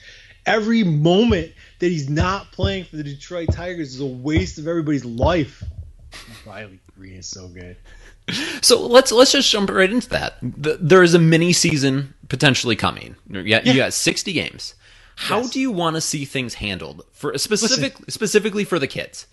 [0.46, 5.04] Every moment that he's not playing for the Detroit Tigers is a waste of everybody's
[5.06, 5.64] life.
[6.46, 7.76] Riley Greene is so good.
[8.62, 10.36] So let's let's just jump right into that.
[10.42, 13.16] The, there is a mini season potentially coming.
[13.30, 14.74] Yeah, you got sixty games.
[15.16, 15.50] How Yes.
[15.52, 19.28] do you want to see things handled for specific specifically for the kids?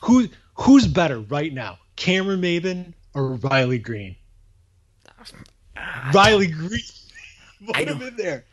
[0.00, 4.16] Who who's better right now, Cameron Maybin or Riley Greene?
[6.12, 6.80] Riley Greene.
[7.66, 8.44] Put him in there.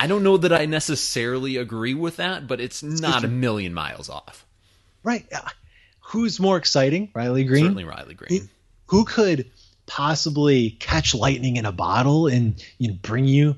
[0.00, 4.08] I don't know that I necessarily agree with that, but it's not a million miles
[4.08, 4.46] off.
[5.02, 5.26] Right.
[5.32, 5.40] uh,
[6.00, 7.64] Who's more exciting, Riley Greene?
[7.64, 8.48] Certainly Riley Greene.
[8.86, 9.50] Who could
[9.86, 13.56] possibly catch lightning in a bottle and you know, bring you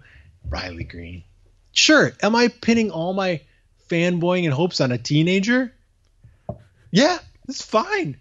[0.49, 1.23] Riley Greene?
[1.73, 2.13] Sure.
[2.23, 3.41] Am I pinning all my
[3.89, 5.73] fanboying and hopes on a teenager?
[6.91, 8.21] Yeah, it's fine.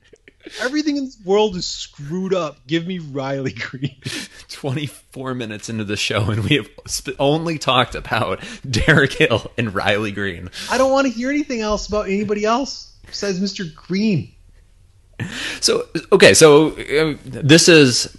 [0.61, 2.65] Everything in this world is screwed up.
[2.65, 3.97] Give me Riley Greene.
[4.49, 9.73] 24 minutes into the show, and we have sp- only talked about Derek Hill and
[9.75, 10.49] Riley Greene.
[10.71, 13.73] I don't want to hear anything else about anybody else besides Mr.
[13.73, 14.31] Greene.
[15.59, 18.17] So, okay, so uh, this is.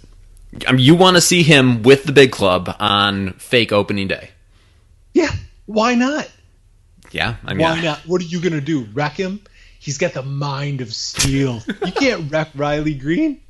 [0.67, 4.31] Um, you want to see him with the big club on fake opening day.
[5.13, 5.31] Yeah,
[5.65, 6.29] why not?
[7.11, 7.99] Yeah, I mean, Why not?
[8.05, 8.85] What are you gonna do?
[8.93, 9.41] Wreck him?
[9.81, 11.63] He's got the mind of steel.
[11.67, 13.41] You can't wreck Riley Greene.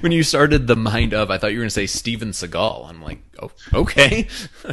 [0.00, 2.86] when you started the mind of, I thought you were going to say Steven Seagal.
[2.86, 4.28] I'm like, oh, okay.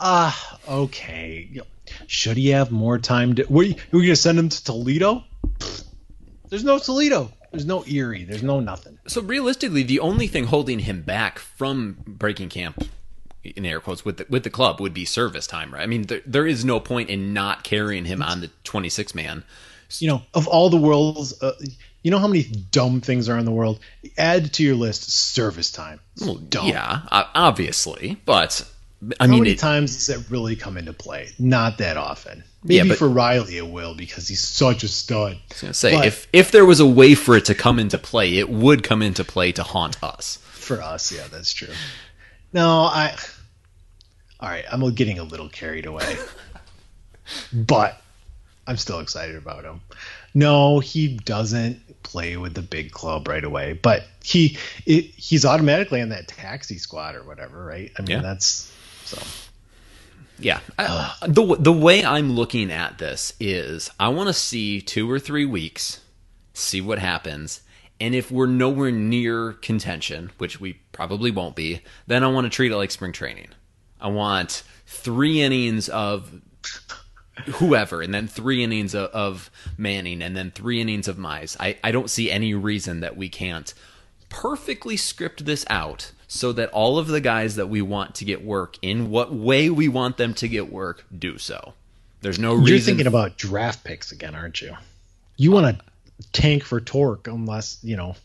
[0.00, 1.60] Ah, okay.
[2.06, 3.36] Should he have more time?
[3.36, 5.22] To, are you, we gonna send him to Toledo?
[6.48, 7.30] There's no Toledo.
[7.52, 8.24] There's no Erie.
[8.24, 8.98] There's no nothing.
[9.06, 12.84] so realistically, the only thing holding him back from breaking camp,
[13.44, 15.82] in air quotes, with the, with the club would be service time, right?
[15.82, 19.44] I mean, there, there is no point in not carrying him on the 26 man.
[19.98, 21.52] You know, of all the world's, uh,
[22.02, 23.78] you know how many dumb things are in the world?
[24.18, 26.00] Add to your list service time.
[26.20, 26.68] Well, dumb.
[26.68, 27.02] yeah,
[27.34, 28.66] obviously, but
[29.20, 31.28] I How mean, many it, times does that really come into play?
[31.38, 32.42] Not that often.
[32.64, 35.32] Maybe but- for Riley it will because he's such a stud.
[35.34, 37.78] I was gonna say But- if if there was a way for it to come
[37.78, 40.38] into play, it would come into play to haunt us.
[40.52, 41.68] For us, yeah, that's true.
[42.54, 43.16] No, I.
[44.44, 46.18] All right, I'm getting a little carried away,
[47.54, 48.02] but
[48.66, 49.80] I'm still excited about him.
[50.34, 56.02] No, he doesn't play with the big club right away, but he it, he's automatically
[56.02, 57.90] on that taxi squad or whatever, right?
[57.98, 58.20] I mean, Yeah.
[58.20, 58.70] that's
[59.06, 59.16] so.
[60.38, 60.60] Yeah.
[60.78, 65.18] I, the the way I'm looking at this is I want to see 2 or
[65.18, 66.02] 3 weeks,
[66.52, 67.62] see what happens,
[67.98, 72.50] and if we're nowhere near contention, which we probably won't be, then I want to
[72.50, 73.48] treat it like spring training.
[74.04, 76.30] I want 3 innings of
[77.46, 81.56] whoever and then 3 innings of, of Manning and then 3 innings of Mize.
[81.58, 83.74] I I don't see any reason that we can't
[84.28, 88.44] perfectly script this out so that all of the guys that we want to get
[88.44, 91.74] work in what way we want them to get work do so.
[92.22, 92.66] There's no reason.
[92.68, 94.76] You're thinking about draft picks again, aren't you?
[95.36, 95.84] You want to
[96.32, 98.16] tank for torque, unless you know,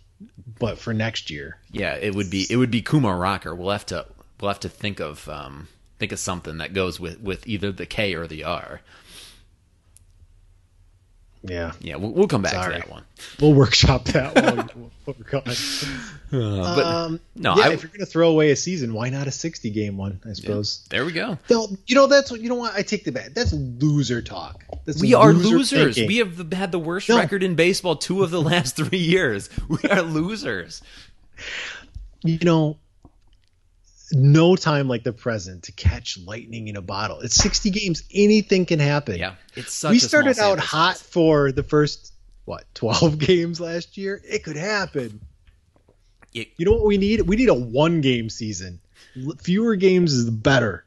[0.57, 1.57] but for next year.
[1.71, 3.53] yeah, it would be it would be Kumar Rocker.
[3.53, 4.05] We'll have to
[4.41, 5.67] we'll have to think of um,
[5.99, 8.81] think of something that goes with with either the K or the R.
[11.41, 12.73] Yeah, Yeah, we'll, we'll come back Sorry.
[12.73, 13.03] to that one.
[13.39, 14.69] we'll workshop that one.
[15.05, 15.41] We'll work on.
[15.47, 19.25] Uh, but Um, no, yeah, I, if you're gonna throw away a season, why not
[19.25, 20.19] a 60 game one?
[20.29, 20.85] I suppose.
[20.89, 21.37] there we go.
[21.49, 22.55] No, you know that's what you know.
[22.55, 23.33] What I take the bet.
[23.33, 24.63] That's loser talk.
[24.85, 25.95] That's We are loser losers.
[25.95, 26.07] thinking.
[26.09, 27.17] We have had the worst No.
[27.17, 29.49] record in baseball two of the last three years.
[29.69, 30.81] We are losers.
[32.23, 32.77] you know,
[34.13, 37.19] no time like the present to catch lightning in a bottle.
[37.21, 38.03] It's 60 games.
[38.13, 39.17] Anything can happen.
[39.17, 41.01] Yeah, it's such we started out hot size.
[41.07, 42.13] for the first
[42.45, 44.21] what 12 games last year.
[44.27, 45.21] It could happen.
[46.33, 47.21] It- you know what we need?
[47.21, 48.79] We need a one game season.
[49.41, 50.85] Fewer games is better.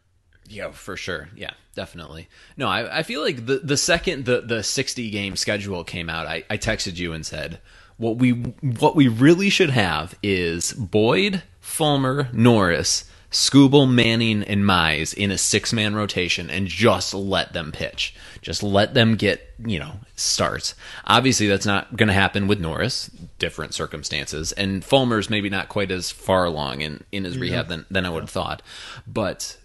[0.48, 1.28] Yeah, for sure.
[1.34, 2.28] Yeah, definitely.
[2.56, 6.26] No, I, I feel like the the second the the sixty game schedule came out,
[6.26, 7.58] I, I texted you and said
[7.96, 15.14] what we what we really should have is Boyd, Fulmer, Norris, Skubal, Manning, and Mize
[15.14, 18.14] in a six man rotation and just let them pitch.
[18.42, 20.74] Just let them get, you know, starts.
[21.06, 24.52] Obviously that's not gonna happen with Norris, different circumstances.
[24.52, 28.10] And Fulmer's maybe not quite as far along in, in his rehab than, than I
[28.10, 28.62] would have thought.
[29.06, 29.56] But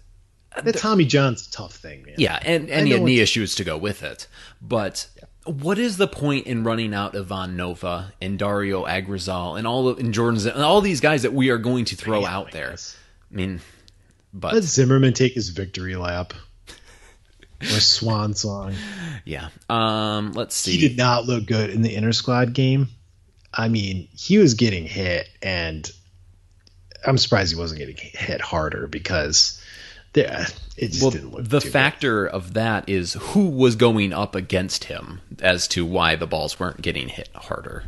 [0.56, 2.14] uh, That Tommy John's a tough thing, man.
[2.18, 4.26] yeah, and, and he had knee issues to go with it.
[4.62, 5.08] But
[5.44, 9.98] what is the point in running out Ivan Nova and Dario Agrazal and all of,
[9.98, 12.52] and Jordan Z- and all these guys that we are going to throw Yeah, out
[12.52, 12.76] there?
[13.32, 13.60] I mean,
[14.32, 16.32] but Let Zimmermann take his victory lap.
[17.60, 18.74] Or swan song.
[19.24, 19.48] yeah.
[19.68, 20.76] Um, let's see.
[20.76, 22.86] He did not look good in the inter squad game.
[23.52, 25.90] I mean, he was getting hit, and
[27.04, 29.60] I'm surprised he wasn't getting hit harder because
[30.12, 31.72] there, it just well, didn't look the too good.
[31.72, 36.60] factor of that is who was going up against him as to why the balls
[36.60, 37.84] weren't getting hit harder.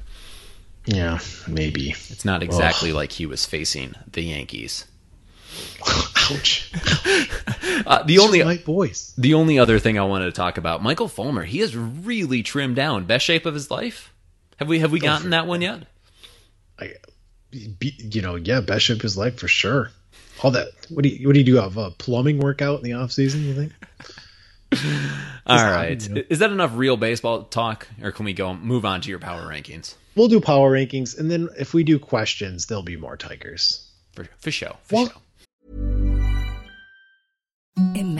[0.87, 1.91] Yeah, maybe.
[1.91, 4.87] It's not exactly like he was facing the Yankees.
[6.31, 6.71] Ouch.
[7.87, 9.13] Uh, the only my boys.
[9.19, 12.77] the only other thing I wanted to talk about, Michael Fulmer, he has really trimmed
[12.77, 13.05] down.
[13.05, 14.13] Best shape of his life.
[14.57, 15.85] Have we have we gotten that one yet?
[16.79, 16.93] I,
[17.51, 19.91] be, you know, yeah, best shape of his life for sure.
[20.43, 20.69] All that.
[20.89, 21.57] What do you what do you do?
[21.57, 23.43] Have a plumbing workout in the off season?
[23.45, 23.73] You think?
[25.47, 26.09] All that, right.
[26.09, 26.23] you know.
[26.31, 29.43] Is that enough real baseball talk, or can we go move on to your power
[29.51, 29.95] rankings?
[30.15, 33.87] We'll do power rankings, and then if we do questions, there'll be more Tigers.
[34.13, 34.77] For, for show.
[34.85, 35.15] For Well- show.
[37.77, 38.20] Imagine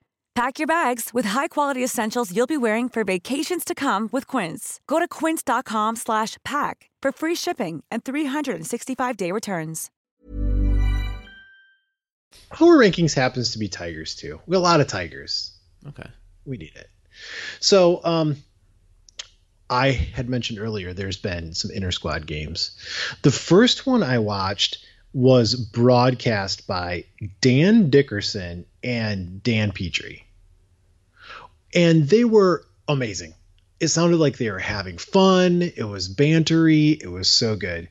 [0.33, 4.79] Pack your bags with high-quality essentials you'll be wearing for vacations to come with Quince.
[4.87, 9.91] Go to quince.com slash pack for free shipping and 365-day returns.
[12.49, 14.39] Power rankings happens to be Tigers too.
[14.45, 15.51] We have a lot of Tigers.
[15.85, 16.09] Okay.
[16.45, 16.89] We need it.
[17.59, 18.37] So, um,
[19.69, 22.71] I had mentioned earlier there's been some inter squad games.
[23.21, 27.05] The first one I watched was broadcast by
[27.41, 30.23] Dan Dickerson and Dan Petry.
[31.73, 33.33] And they were amazing.
[33.79, 35.61] It sounded like they were having fun.
[35.61, 37.01] It was bantery.
[37.01, 37.89] It was so good.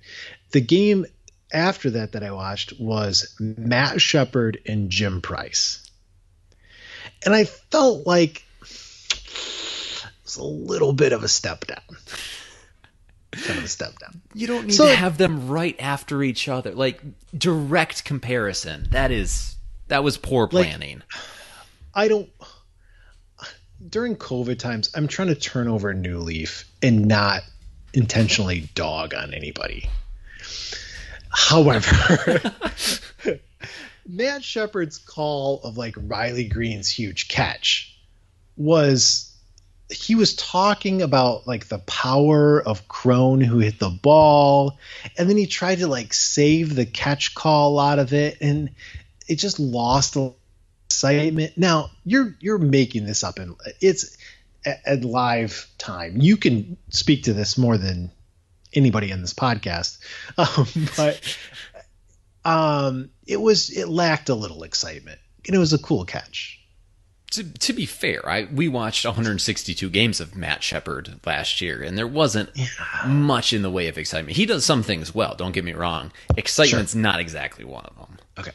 [0.52, 1.06] The game
[1.52, 5.84] after that that I watched was Matt Shepard and Jim Price.
[7.24, 11.98] And I felt like it was a little bit of a step down.
[13.32, 14.20] Kind of a step down.
[14.34, 16.72] You don't need So- to have them right after each other.
[16.72, 17.00] Like
[17.36, 18.88] direct comparison.
[18.90, 19.54] That is
[19.88, 21.02] that was poor Like- planning.
[21.94, 22.28] I don't.
[23.88, 27.42] During COVID times, I'm trying to turn over a new leaf and not
[27.94, 29.88] intentionally dog on anybody.
[31.30, 32.52] However,
[34.06, 37.96] Matt Shepard's call of like Riley Greene's huge catch
[38.56, 39.29] was
[39.90, 44.78] he was talking about like the power of Cron who hit the ball,
[45.18, 48.70] and then he tried to like save the catch call out of it, and
[49.28, 50.16] it just lost
[50.86, 51.56] excitement.
[51.56, 54.16] Now you're you're making this up, and it's
[54.64, 56.20] at, at live time.
[56.20, 58.10] You can speak to this more than
[58.72, 59.98] anybody in this podcast,
[60.38, 61.36] um, but
[62.44, 66.59] um, it was it lacked a little excitement, and it was a cool catch.
[67.30, 71.96] To, to be fair, I we watched 162 games of Matt Shepard last year, and
[71.96, 72.50] there wasn't
[73.06, 74.36] much in the way of excitement.
[74.36, 75.34] He does some things well.
[75.36, 76.12] Don't get me wrong.
[76.36, 78.18] Excitement's not exactly one of them.
[78.38, 78.52] Okay.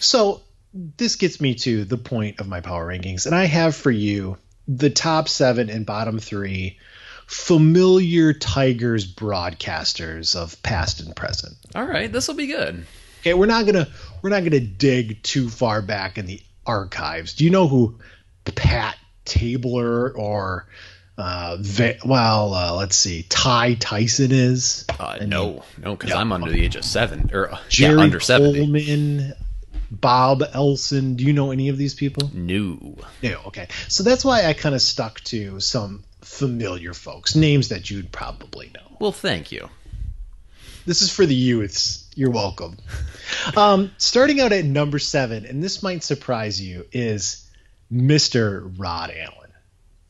[0.00, 0.40] So
[0.74, 4.38] this gets me to the point of my power rankings, and I have for you
[4.66, 6.78] the top seven and bottom three
[7.26, 11.54] familiar Tigers broadcasters of past and present.
[11.74, 12.86] All right, this will be good.
[13.20, 13.88] Okay, we're not gonna
[14.22, 17.34] we're not gonna dig too far back in the archives.
[17.34, 17.98] Do you know who
[18.52, 20.66] Pat Tabler or
[21.18, 24.84] uh, Va- well, uh, let's see, Ty Tyson is?
[25.00, 28.20] Uh, no, no, because I'm under the age of seven or uh, Jerry yeah, under
[28.20, 28.58] 70.
[28.58, 29.32] Coleman,
[29.90, 31.14] Bob Elson.
[31.14, 32.30] Do you know any of these people?
[32.34, 32.96] No.
[33.22, 33.40] No.
[33.46, 33.68] Okay.
[33.88, 38.70] So that's why I kind of stuck to some familiar folks, names that you'd probably
[38.74, 38.96] know.
[38.98, 39.68] Well, thank you.
[40.84, 42.08] This is for the youths.
[42.14, 42.76] You're welcome.
[43.56, 47.45] Um, starting out at number seven, and this might surprise you, is
[47.92, 48.72] Mr.
[48.78, 49.50] Rod Allen.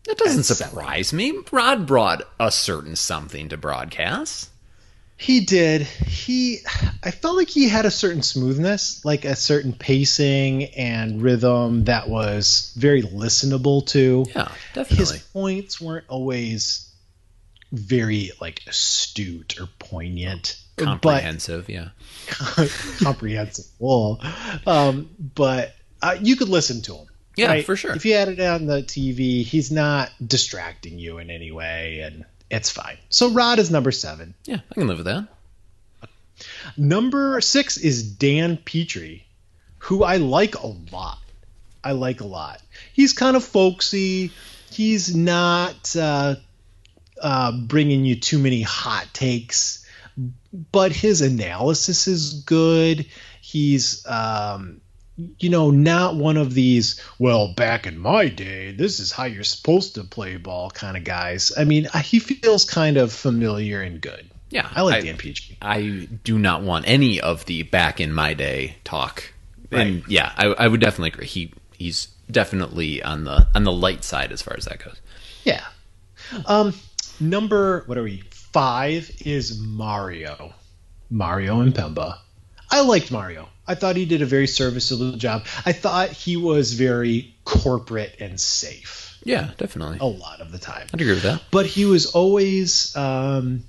[0.04, 1.40] That doesn't surprise me.
[1.50, 4.50] Rod brought a certain something to broadcast.
[5.18, 5.82] He did.
[5.82, 6.58] He,
[7.02, 12.08] I felt like he had a certain smoothness, like a certain pacing and rhythm that
[12.08, 14.26] was very listenable to.
[14.34, 14.96] Yeah, definitely.
[14.96, 16.92] His points weren't always
[17.72, 21.88] very like astute or poignant, but Comprehensive, yeah.
[23.02, 24.20] comprehensible.
[24.66, 27.06] Um, but uh, you could listen to him.
[27.36, 27.94] Yeah, for sure.
[27.94, 32.24] If you had it on the TV, he's not distracting you in any way, and
[32.50, 32.96] it's fine.
[33.10, 34.34] So Rod is number seven.
[34.44, 35.28] Yeah, I can live with that.
[36.76, 39.22] Number six is Dan Petry,
[39.78, 41.18] who I like a lot.
[41.84, 42.60] I like a lot.
[42.92, 44.32] He's kind of folksy.
[44.70, 46.36] He's not uh,
[47.20, 49.86] uh, bringing you too many hot takes,
[50.72, 53.06] but his analysis is good.
[53.40, 54.80] He's, um,
[55.16, 59.44] you know, not one of these, well, back in my day, this is how you're
[59.44, 61.52] supposed to play ball kind of guys.
[61.56, 64.30] I mean, he feels kind of familiar and good.
[64.50, 65.56] Yeah, I like Dan Peachey.
[65.60, 69.32] I do not want any of the back in my day talk.
[69.72, 69.86] Right.
[69.86, 71.26] And yeah, I, I would definitely agree.
[71.26, 75.00] He he's definitely on the on the light side as far as that goes.
[75.42, 75.64] Yeah.
[76.46, 76.74] Um,
[77.18, 78.22] number what are we?
[78.30, 80.54] Five is Mario.
[81.10, 82.18] Mario Impemba.
[82.70, 83.48] I liked Mario.
[83.68, 85.44] I thought he did a very serviceable job.
[85.64, 89.98] I thought he was very corporate and safe Yeah, definitely.
[90.00, 90.86] a lot of the time.
[90.94, 91.42] I'd agree with that.
[91.50, 93.64] But he was always um,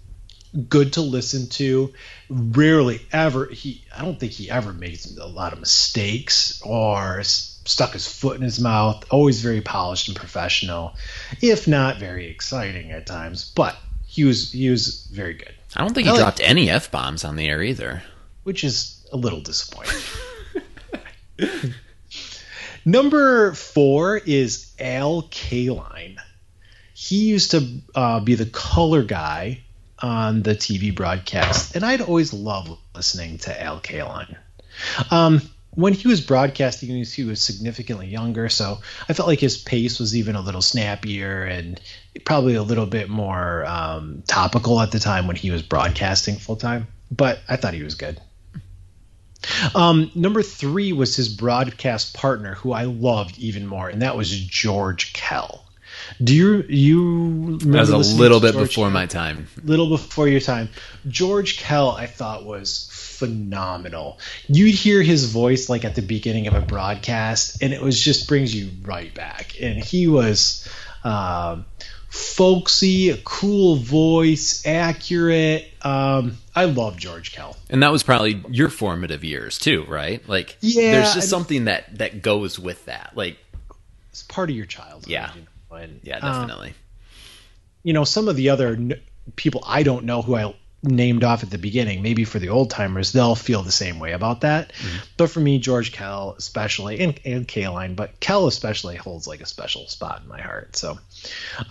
[0.70, 1.94] good to listen to.
[2.30, 3.84] Rarely ever he.
[3.96, 8.42] I don't think he ever made a lot of mistakes or stuck his foot in
[8.44, 9.04] his mouth.
[9.10, 10.96] Always very polished and professional,
[11.42, 13.52] if not very exciting at times.
[13.56, 16.70] But he was he was very good, I don't think he I like- dropped any
[16.70, 18.04] f bombs on the air either.
[18.44, 19.96] which is a little disappointing.
[22.86, 26.18] Number four is Al Kaline.
[26.94, 29.62] He used to uh, be the color guy
[30.00, 34.38] on the TV broadcast, and I'd always loved listening to Al Kaline.
[35.12, 35.42] Um,
[35.72, 40.16] when he was broadcasting, he was significantly younger, so I felt like his pace was
[40.16, 41.80] even a little snappier and
[42.26, 46.56] probably a little bit more um, topical at the time when he was broadcasting full
[46.56, 46.88] time.
[47.12, 48.20] But I thought he was good.
[49.76, 54.30] Um, number three was his broadcast partner, who I loved even more, and that was
[54.30, 55.64] George Kell.
[56.24, 58.94] Do you you remember That was a little bit George before Kell?
[58.94, 59.48] my time.
[59.64, 60.70] little before your time.
[61.08, 64.20] George Kell, I thought was phenomenal.
[64.48, 68.28] You'd hear his voice like at the beginning of a broadcast, and it was just
[68.28, 69.56] brings you right back.
[69.62, 70.68] And he was
[71.04, 71.66] um,
[72.10, 75.70] folksy, a cool voice, accurate.
[75.82, 77.56] Um, I love George Kell.
[77.70, 80.28] And that was probably your formative years too, right?
[80.28, 83.12] Like Yeah, there's I just mean- something that that goes with that.
[83.16, 83.38] Like
[84.10, 85.08] It's part of your childhood.
[85.08, 85.32] Yeah.
[85.36, 85.42] you
[85.72, 86.74] know, and, yeah, um, definitely.
[87.84, 89.00] you know, some of the other n-
[89.36, 90.54] people I don't know who I
[90.84, 94.12] named off at the beginning, maybe for the old timers, they'll feel the same way
[94.12, 94.74] about that.
[95.18, 99.46] But for me, George Kell especially, and, and Kaline, but Kell especially holds like a
[99.46, 100.76] special spot in my heart.
[100.76, 101.00] So,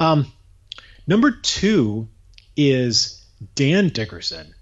[0.00, 0.30] um,
[1.06, 2.08] number two
[2.56, 4.54] is Dan Dickerson.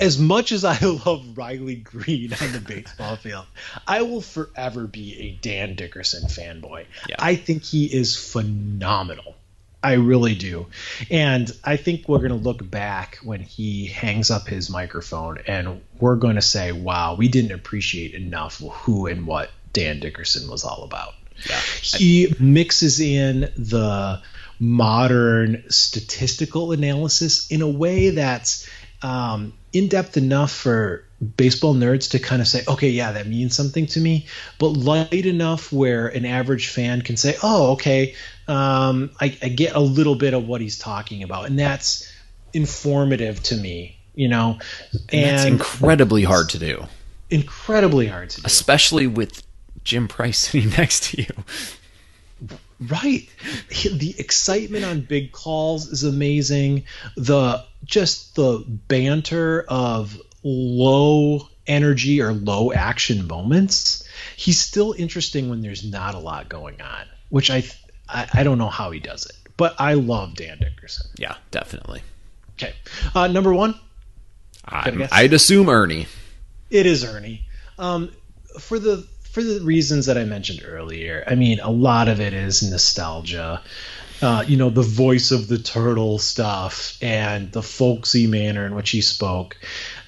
[0.00, 3.44] As much as I love Riley Greene on the baseball field,
[3.86, 6.86] I will forever be a Dan Dickerson fanboy.
[7.08, 7.16] Yeah.
[7.18, 9.36] I think he is phenomenal.
[9.82, 10.66] I really do.
[11.10, 15.80] And I think we're going to look back when he hangs up his microphone and
[15.98, 20.64] we're going to say, wow, we didn't appreciate enough who and what Dan Dickerson was
[20.64, 21.14] all about.
[21.48, 21.58] Yeah.
[21.58, 24.22] He mixes in the
[24.60, 28.68] modern statistical analysis in a way that's
[29.02, 31.04] um, in depth enough for
[31.36, 34.26] baseball nerds to kind of say, okay, yeah, that means something to me,
[34.58, 38.14] but light enough where an average fan can say, oh, okay,
[38.48, 42.12] um, I, I get a little bit of what he's talking about, and that's
[42.52, 44.58] informative to me, you know,
[45.10, 46.84] And that's and incredibly hard to do,
[47.30, 48.42] incredibly hard to do.
[48.44, 49.42] especially with
[49.84, 51.44] Jim Price sitting next to you.
[52.80, 53.28] Right.
[53.68, 56.84] The excitement on big calls is amazing.
[57.16, 64.08] The just the banter of low energy or low action moments.
[64.36, 67.64] He's still interesting when there's not a lot going on, which I
[68.08, 71.06] I, I don't know how he does it, but I love Dan Dickerson.
[71.16, 72.02] Yeah, definitely.
[72.54, 72.74] Okay,
[73.14, 73.74] uh, number one,
[74.64, 76.06] I'd assume Ernie.
[76.70, 77.46] It is Ernie.
[77.78, 78.12] Um,
[78.58, 81.24] for the for the reasons that I mentioned earlier.
[81.26, 83.62] I mean, a lot of it is nostalgia.
[84.20, 88.90] Uh, you know, the voice of the turtle stuff and the folksy manner in which
[88.90, 89.56] he spoke.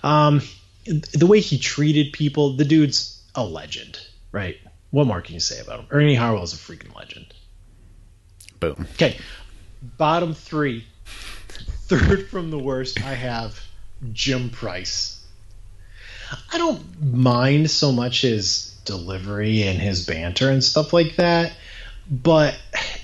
[0.05, 0.43] Um,
[0.85, 3.99] the way he treated people, the dude's a legend,
[4.33, 4.59] right?
[4.91, 5.87] What more can you say about him?
[5.91, 7.33] Ernie Harwell is a freaking legend.
[8.61, 8.87] Boom.
[8.93, 9.17] Okay,
[9.83, 13.59] bottom three, third from the worst, I have
[14.13, 15.25] Jim Price.
[16.53, 21.57] I don't mind so much his delivery and his banter and stuff like that,
[22.11, 22.59] but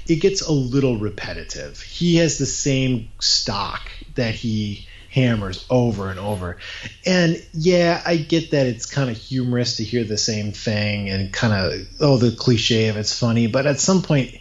[0.06, 1.80] it gets a little repetitive.
[1.80, 6.56] He has the same stock that he hammers over and over.
[7.04, 11.32] And yeah, I get that it's kind of humorous to hear the same thing and
[11.32, 14.34] kind of, oh, the cliche of it's funny, but at some point,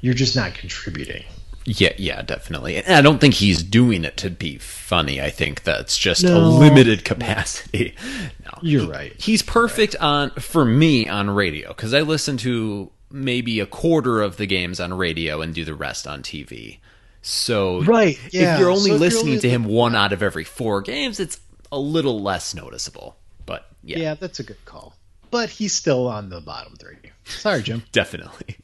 [0.00, 1.24] you're just not contributing.
[1.68, 2.76] Yeah, yeah, definitely.
[2.76, 5.20] And I don't think he's doing it to be funny.
[5.20, 7.94] I think that's just a limited capacity.
[8.44, 9.12] No, You're He- right.
[9.20, 14.36] He's perfect on for me on radio because I listen to maybe a quarter of
[14.36, 16.78] the games on radio and do the rest on TV.
[17.26, 18.54] So Right, yeah.
[18.54, 20.80] if you're only So if you're listening only- to him one out of every four
[20.80, 21.40] games, it's
[21.72, 23.16] a little less noticeable.
[23.46, 24.14] But yeah, Yeah.
[24.14, 24.94] that's a good call.
[25.32, 26.96] But he's still on the bottom three.
[27.24, 27.82] Sorry, Jim.
[27.92, 28.56] definitely.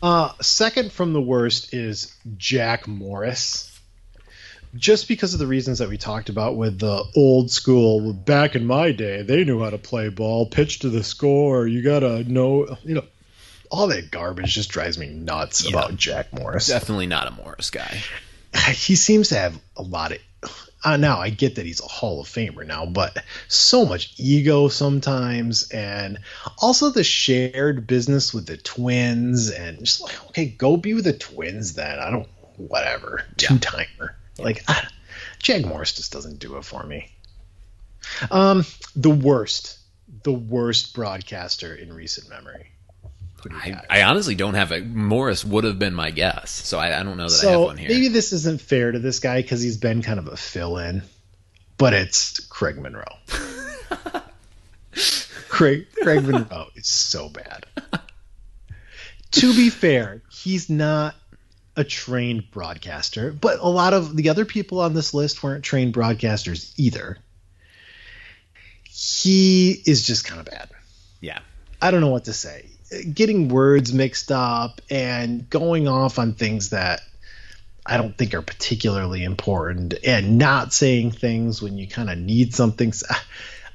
[0.00, 3.68] Uh, second from the worst is Jack Morris.
[4.76, 8.64] Just because of the reasons that we talked about with the old school, back in
[8.64, 11.66] my day, they knew how to play ball, pitch to the score.
[11.66, 13.04] You gotta know, you know,
[13.72, 16.66] all that garbage just drives me nuts about Jack Morris.
[16.66, 18.02] Definitely not a Morris guy.
[18.68, 20.18] he seems to have a lot of
[20.84, 23.16] uh, now I get that he's a Hall of Famer now, but
[23.48, 26.18] so much ego sometimes, and
[26.58, 31.12] also the shared business with the twins, and just like, okay, go be with the
[31.12, 32.00] twins then.
[32.00, 34.16] I don't, whatever, two timer.
[34.38, 34.88] Like, ah,
[35.38, 37.12] Jack Morris just doesn't do it for me.
[38.32, 38.64] Um,
[38.96, 39.78] the worst,
[40.24, 42.71] the worst broadcaster in recent memory.
[43.42, 43.80] Do I.
[43.90, 47.16] I honestly don't have a Morris would have been my guess, so I, I don't
[47.16, 47.88] know that I have so one here.
[47.88, 51.02] maybe this isn't fair to this guy because he's been kind of a fill-in,
[51.78, 53.04] but it's Craig Monroe.
[55.48, 57.66] Craig Craig Monroe is so bad.
[59.32, 61.14] to be fair, he's not
[61.76, 65.94] a trained broadcaster, but a lot of the other people on this list weren't trained
[65.94, 67.18] broadcasters either.
[68.84, 70.68] He is just kind of bad.
[71.20, 71.40] yeah,
[71.80, 72.66] I don't know what to say.
[73.14, 77.00] Getting words mixed up and going off on things that
[77.86, 82.54] I don't think are particularly important and not saying things when you kind of need
[82.54, 82.92] something.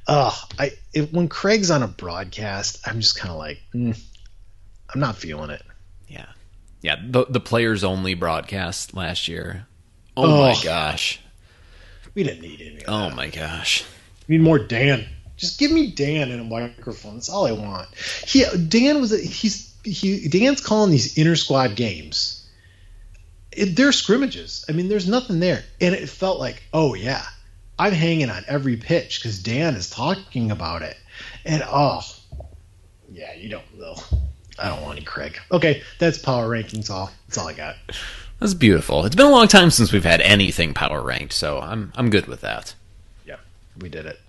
[0.08, 4.00] Uh, I it, when Craig's on a broadcast, I'm just kind of like, mm,
[4.94, 5.64] I'm not feeling it.
[6.08, 6.28] yeah,
[6.82, 6.96] yeah.
[7.06, 9.66] The the players only broadcast last year.
[10.16, 10.62] Oh, my Oh.
[10.64, 11.20] gosh.
[12.16, 12.78] We didn't need any.
[12.78, 12.90] Of that.
[12.90, 13.84] Oh my gosh.
[14.28, 15.08] We need more Dan.
[15.38, 17.14] Just give me Dan and a microphone.
[17.14, 17.88] That's all I want.
[18.26, 22.46] He Dan was a, he's he Dan's calling these inter squad games.
[23.52, 24.66] It, they're scrimmages.
[24.68, 27.24] I mean, there's nothing there, and it felt like, oh yeah,
[27.80, 30.98] I'm hanging on every pitch because Dan is talking about it,
[31.46, 32.02] and oh,
[33.12, 33.96] yeah, you don't know.
[34.60, 35.40] I don't want any Craig.
[35.52, 36.90] Okay, that's power rankings.
[36.90, 37.76] All that's all I got.
[38.40, 39.06] That's beautiful.
[39.06, 42.26] It's been a long time since we've had anything power ranked, so I'm I'm good
[42.26, 42.74] with that.
[43.26, 43.38] Yeah,
[43.80, 44.20] we did it.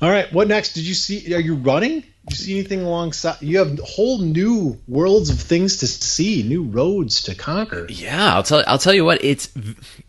[0.00, 0.74] All right, what next?
[0.74, 1.34] Did you see?
[1.34, 2.00] Are you running?
[2.28, 3.38] Did you see anything alongside?
[3.40, 7.86] You have whole new worlds of things to see, new roads to conquer.
[7.88, 9.24] Yeah, I'll tell I'll tell you what.
[9.24, 9.48] It's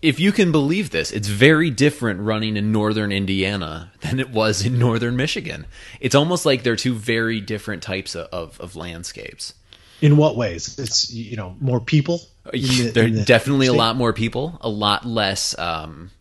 [0.01, 4.63] if you can believe this, it's very different running in northern Indiana than it was
[4.65, 5.65] in northern Michigan.
[5.99, 9.53] It's almost like they're two very different types of, of, of landscapes.
[10.01, 10.77] In what ways?
[10.77, 12.21] It's you know more people.
[12.53, 16.11] in the- there are the definitely a lot more people, a lot less um,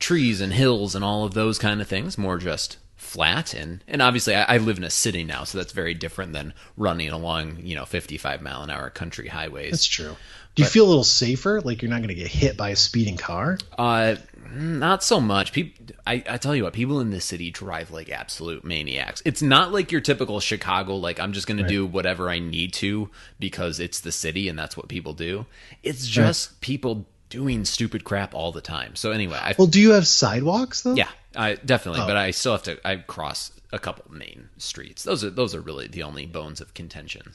[0.00, 2.18] trees and hills and all of those kind of things.
[2.18, 2.78] More just
[3.12, 6.32] flat and and obviously I, I live in a city now, so that's very different
[6.32, 9.72] than running along you know 55 mile an hour country highways.
[9.72, 10.16] That's true.
[10.54, 11.60] Do you feel a little safer?
[11.62, 13.56] Like you're not going to get hit by a speeding car?
[13.78, 14.16] Uh,
[14.54, 15.52] not so much.
[15.52, 19.22] People, I, I tell you what, people in this city drive like absolute maniacs.
[19.24, 22.74] It's not like your typical Chicago, like I'm just going to do whatever I need
[22.74, 23.08] to
[23.38, 25.46] because it's the city and that's what people do.
[25.82, 28.94] It's just people doing stupid crap all the time.
[28.94, 30.94] So anyway, I Well, do you have sidewalks though?
[30.94, 32.06] yeah, I definitely, Oh.
[32.06, 32.78] but I still have to.
[32.86, 35.02] I cross a couple main streets.
[35.02, 37.32] Those are those are really the only bones of contention.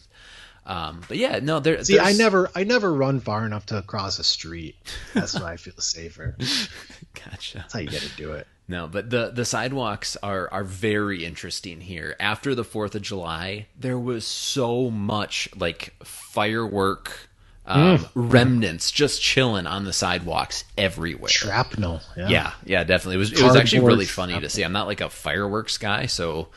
[0.68, 1.82] Um, but yeah, no, there.
[1.84, 4.76] See, I never, I never run far enough to cross a street.
[5.14, 6.36] That's why I feel safer.
[7.14, 7.60] Gotcha.
[7.60, 8.48] That's how you got to do it.
[8.68, 12.18] No, but the the sidewalks are are very interesting here.
[12.20, 17.30] After the 4th of July, there was so much like firework
[17.68, 21.30] um, remnants just chilling on the sidewalks everywhere.
[21.30, 22.02] Shrapnel.
[22.16, 22.28] Yeah.
[22.30, 23.16] yeah, yeah, definitely.
[23.16, 24.64] It was it was actually really funny to see.
[24.64, 26.48] I'm not like a fireworks guy, so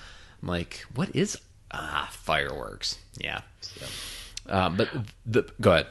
[0.40, 1.36] I'm like, what is
[1.72, 2.98] ah fireworks?
[3.18, 3.40] Yeah.
[4.48, 4.88] Uh, but
[5.26, 5.88] the go ahead.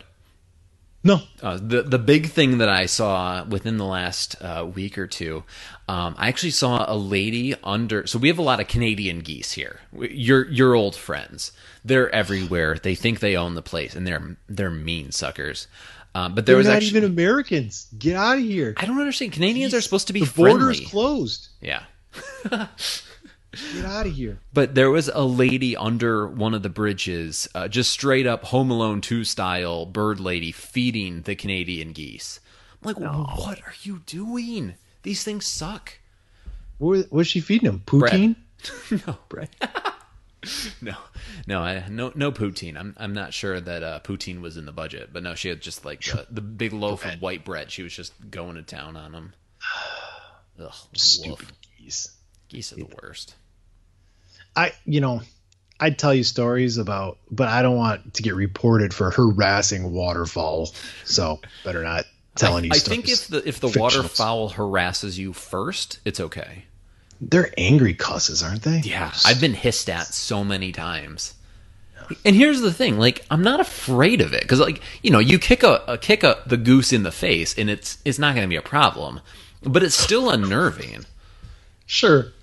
[1.04, 1.22] No.
[1.41, 5.43] Uh, the the big thing that I saw within the last uh, week or two,
[5.88, 8.06] um, I actually saw a lady under.
[8.06, 9.80] So we have a lot of Canadian geese here.
[9.97, 11.54] Your your old friends,
[11.86, 12.76] they're everywhere.
[12.82, 15.68] They think they own the place, and they're they're mean suckers.
[16.16, 17.88] Um, but there They're was not actually even Americans.
[17.97, 18.74] Get out of here.
[18.76, 19.32] I don't understand.
[19.32, 20.60] Canadians are supposed to be the friendly.
[20.60, 21.47] border's closed.
[21.62, 21.84] yeah,
[23.52, 24.39] Get out of here.
[24.54, 28.70] but there was a lady under one of the bridges, uh, just straight up Home
[28.70, 32.39] Alone two style bird lady feeding the Canadian geese.
[32.84, 34.76] I'm like, what are you doing?
[35.04, 36.00] These things suck.
[36.78, 37.82] What was she feeding them?
[37.86, 38.36] Poutine?
[39.08, 39.50] no, Brett.
[40.82, 40.95] No,
[41.47, 42.78] no, I, no, no poutine.
[42.78, 45.60] I'm, I'm not sure that uh, poutine was in the budget, but no, she had
[45.60, 47.70] just like the, the big loaf of white bread.
[47.72, 49.34] She was just going to town on them.
[50.62, 51.47] Ugh, Stupid
[51.78, 52.16] geese.
[52.50, 53.36] Geese are the worst.
[54.56, 55.22] I, you know,
[55.80, 60.72] I'd tell you stories about, but I don't want to get reported for harassing waterfowl.
[61.06, 63.04] So better not tell any I stories.
[63.04, 63.80] think if the if the Fictionals.
[63.80, 66.66] waterfowl harasses you first, it's okay.
[67.22, 68.80] they're angry cusses, aren't they?
[68.84, 71.36] Yeah, I've been hissed at so many times.
[72.26, 75.38] And here's the thing, like I'm not afraid of it because, like you know, you
[75.39, 78.45] kick a, a kick a, the goose in the face, and it's it's not going
[78.47, 79.22] to be a problem,
[79.64, 81.06] but it's still unnerving.
[81.86, 82.34] sure.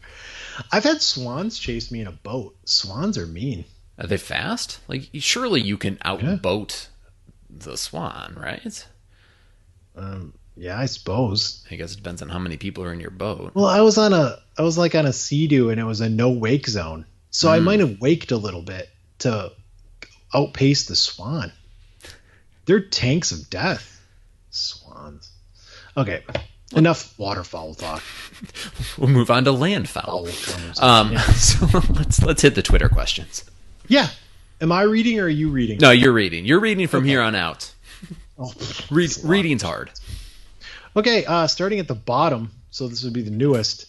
[0.72, 2.56] I've had swans chase me in a boat.
[2.64, 3.64] Swans are mean.
[3.98, 4.80] Are they fast?
[4.88, 6.88] Like surely you can outboat
[7.48, 8.86] the swan, right?
[10.58, 11.64] Yeah, I suppose.
[11.70, 13.52] I guess it depends on how many people are in your boat.
[13.54, 16.08] Well, I was on a, I was like on a sea-doo and it was a
[16.08, 17.54] no wake zone, so Hmm.
[17.54, 18.88] I might have waked a little bit
[19.20, 19.52] to
[20.34, 21.52] outpace the swan.
[22.64, 24.02] They're tanks of death.
[24.50, 25.30] Swans.
[25.96, 26.24] Okay,
[26.74, 28.02] enough waterfowl talk.
[28.98, 30.24] We'll move on to landfowl.
[30.24, 30.74] conversation.
[30.82, 33.44] Um, so let's let's hit the Twitter questions.
[33.88, 34.08] Yeah.
[34.60, 35.78] Am I reading or are you reading?
[35.80, 36.46] No, you're reading.
[36.46, 37.72] You're reading from here on out.
[38.38, 38.52] Oh,
[38.90, 39.90] Read, reading's hard.
[40.94, 43.86] Okay, uh, starting at the bottom, so this would be the newest.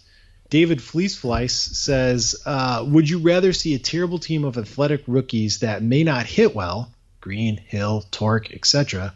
[0.50, 5.84] David Fleeceflice says, uh, "Would you rather see a terrible team of athletic rookies that
[5.84, 9.14] may not hit well, Greene, Hill, Torque, etc.,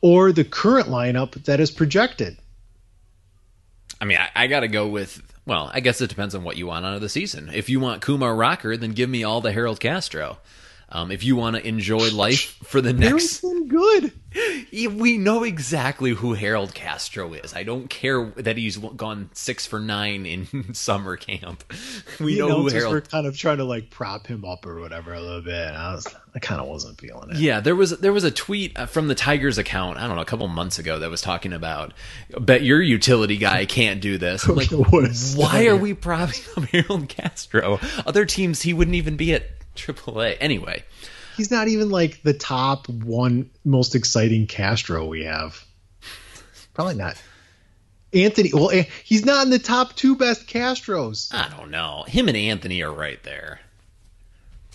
[0.00, 2.36] or the current lineup that is projected?"
[4.00, 5.22] I mean, I, I got to go with.
[5.46, 7.50] Well, I guess it depends on what you want out of the season.
[7.54, 10.38] If you want Kumar Rocker, then give me all the Harold Castro.
[10.88, 14.12] Um, if you want to enjoy life for the next, good.
[14.72, 17.54] we know exactly who Harold Castro is.
[17.54, 21.64] I don't care that he's gone six for nine in summer camp.
[22.20, 22.94] We The know who Harold.
[22.94, 25.52] were kind of trying to like prop him up or whatever a little bit.
[25.74, 27.36] I was, I kind of wasn't feeling it.
[27.38, 29.98] Yeah, there was there was a tweet uh, from the Tigers account.
[29.98, 31.92] I don't know, a couple months ago that was talking about.
[32.40, 34.44] Bet your utility guy can't do this.
[34.46, 37.80] I'm like, why are we propping up Harold Castro?
[38.06, 40.36] Other teams, he wouldn't even be at AAA.
[40.40, 40.84] Anyway,
[41.36, 45.62] He's not even like the top one most exciting Castro we have.
[46.72, 47.22] Probably not.
[48.12, 51.34] Anthony, well, eh, he's not in the top two best Castros.
[51.34, 52.04] I don't know.
[52.06, 53.60] Him and Anthony are right there.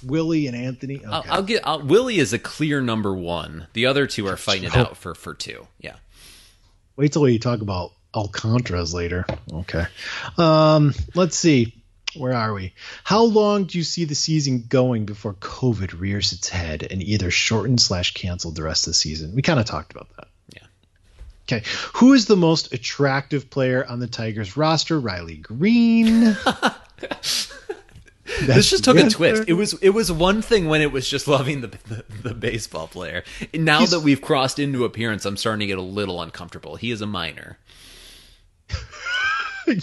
[0.03, 0.97] Willie and Anthony.
[0.97, 1.07] Okay.
[1.07, 1.61] I'll, I'll get.
[1.65, 3.67] I'll, Willie is a clear number one.
[3.73, 5.67] The other two are fighting it out for for two.
[5.79, 5.95] Yeah.
[6.95, 9.25] Wait till we talk about Alcantara's later.
[9.51, 9.85] Okay.
[10.37, 11.80] Um, let's see.
[12.15, 12.73] Where are we?
[13.03, 17.31] How long do you see the season going before COVID rears its head and either
[17.31, 19.33] shortened slash canceled the rest of the season?
[19.33, 20.27] We kind of talked about that.
[20.53, 20.63] Yeah.
[21.43, 21.63] Okay.
[21.95, 24.99] Who is the most attractive player on the Tigers roster?
[24.99, 26.35] Riley Greene.
[28.41, 29.43] this just took the a twist.
[29.47, 32.87] It was it was one thing when it was just loving the the, the baseball
[32.87, 33.23] player.
[33.53, 36.75] Now He's- that we've crossed into appearance, I'm starting to get a little uncomfortable.
[36.75, 37.57] He is a minor.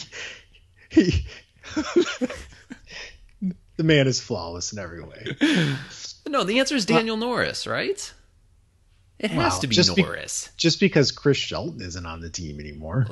[0.91, 1.27] He-
[3.77, 5.37] the man is flawless in every way.
[6.29, 8.13] No, the answer is Daniel Norris, right?
[9.19, 10.51] It has Wow, to be just be- Norris.
[10.57, 13.07] Just because Chris Shelton isn't on the team anymore.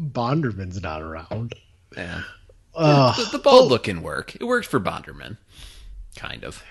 [0.00, 1.54] Bonderman's not around.
[1.96, 2.22] Yeah.
[2.74, 4.34] Uh, The, the bald look can work.
[4.34, 5.36] It worked for Bonderman,
[6.16, 6.62] kind of.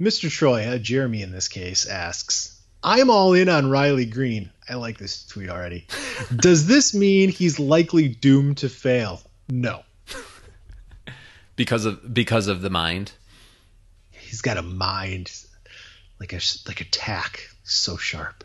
[0.00, 0.30] Mr.
[0.30, 2.53] Troy, uh, Jeremy in this case, asks,
[2.84, 4.50] I'm all in on Riley Greene.
[4.68, 5.86] I like this tweet already.
[6.36, 9.22] Does this mean he's likely doomed to fail?
[9.48, 9.82] No.
[11.56, 13.12] because of because of the mind.
[14.10, 15.32] He's got a mind
[16.20, 18.44] like a like a tack, so sharp.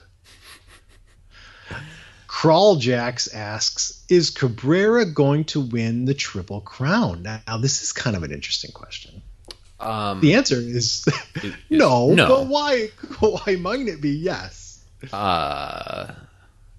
[2.28, 8.16] Crawl Jacks asks, "Is Cabrera going to win the Triple Crown?" Now, this is kind
[8.16, 9.19] of an interesting question.
[9.80, 11.08] Um, The answer is
[11.70, 12.28] no, no.
[12.28, 12.88] But why?
[13.20, 14.84] Why might it be yes?
[15.14, 16.12] uh,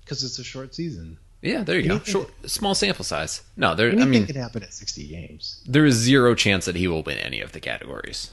[0.04, 1.16] Because it's a short season.
[1.40, 1.98] yeah, there you go.
[2.00, 3.40] Short, small sample size.
[3.56, 3.88] No, there.
[3.88, 5.60] I Anything mean, can happen at 60 games.
[5.66, 8.30] there is zero chance that he will win any of the categories.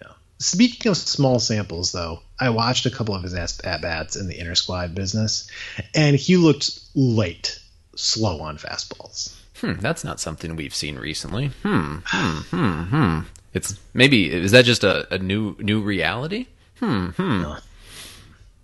[0.00, 0.12] Yeah.
[0.38, 4.38] Speaking of small samples, though, I watched a couple of his at bats in the
[4.40, 5.50] inter squad business,
[5.94, 7.60] and he looked late,
[7.96, 9.34] slow on fastballs.
[9.60, 11.48] Hmm, that's not something we've seen recently.
[11.62, 13.20] Hmm, hmm, hmm, hmm.
[13.54, 16.48] It's maybe is that just a, a new new reality?
[16.80, 17.44] Hmm, hmm.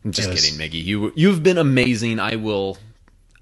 [0.04, 0.32] I'm just Yes.
[0.32, 0.84] kidding, Miggy.
[0.84, 2.20] You you've been amazing.
[2.20, 2.78] I will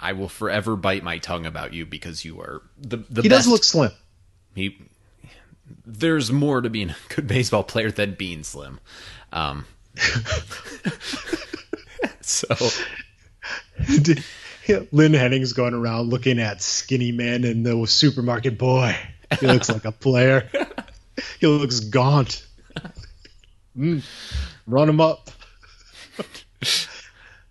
[0.01, 3.31] I will forever bite my tongue about you because you are the the He best.
[3.31, 3.93] does look slim.
[4.55, 4.77] he
[5.87, 8.81] there's more to being a good baseball player than being slim.
[9.33, 9.67] Um,
[12.21, 12.77] so
[14.93, 18.59] Lynn Henning's going around looking at skinny men in the supermarket.
[18.59, 18.97] Boy,
[19.41, 20.49] he looks like a player.
[21.41, 22.47] he looks gaunt.
[23.77, 24.03] Mm,
[24.67, 25.31] run him up.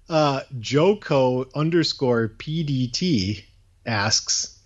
[0.10, 3.44] Uh, Joko underscore PDT
[3.86, 4.58] asks,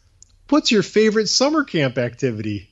[0.49, 2.69] "What's your favorite summer camp activity?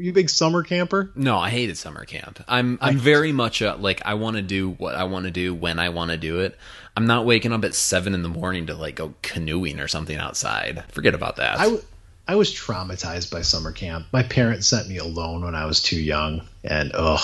[0.00, 2.42] Are you a big summer camper?" No, I hated summer camp.
[2.48, 5.54] I'm I'm very much a, like I want to do what I want to do
[5.54, 6.56] when I want to do it.
[6.96, 10.16] I'm not waking up at seven in the morning to like go canoeing or something
[10.16, 10.84] outside.
[10.90, 11.60] Forget about that.
[11.60, 11.82] I, w-
[12.26, 14.06] I was traumatized by summer camp.
[14.10, 17.20] My parents sent me alone when I was too young, and ugh,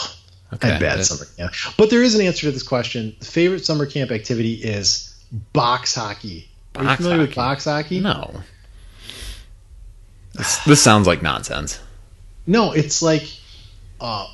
[0.52, 1.54] I had bad summer camp.
[1.78, 3.16] But there is an answer to this question.
[3.20, 5.14] The favorite summer camp activity is
[5.54, 6.48] box hockey.
[6.74, 7.36] Are you Box familiar with hockey?
[7.36, 8.00] box hockey?
[8.00, 8.42] no.
[10.34, 11.80] This, this sounds like nonsense.
[12.46, 13.24] No, it's like
[14.00, 14.26] uh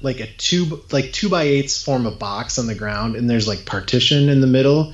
[0.00, 3.48] like a two like two by eights form a box on the ground and there's
[3.48, 4.92] like partition in the middle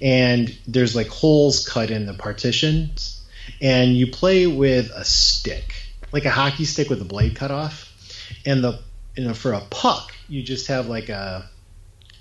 [0.00, 3.26] and there's like holes cut in the partitions
[3.60, 5.74] and you play with a stick
[6.12, 7.92] like a hockey stick with the blade cut off
[8.46, 8.74] and the
[9.16, 11.44] you know for a puck you just have like a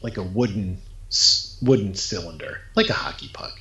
[0.02, 0.78] like a wooden
[1.62, 3.54] wooden cylinder like a hockey puck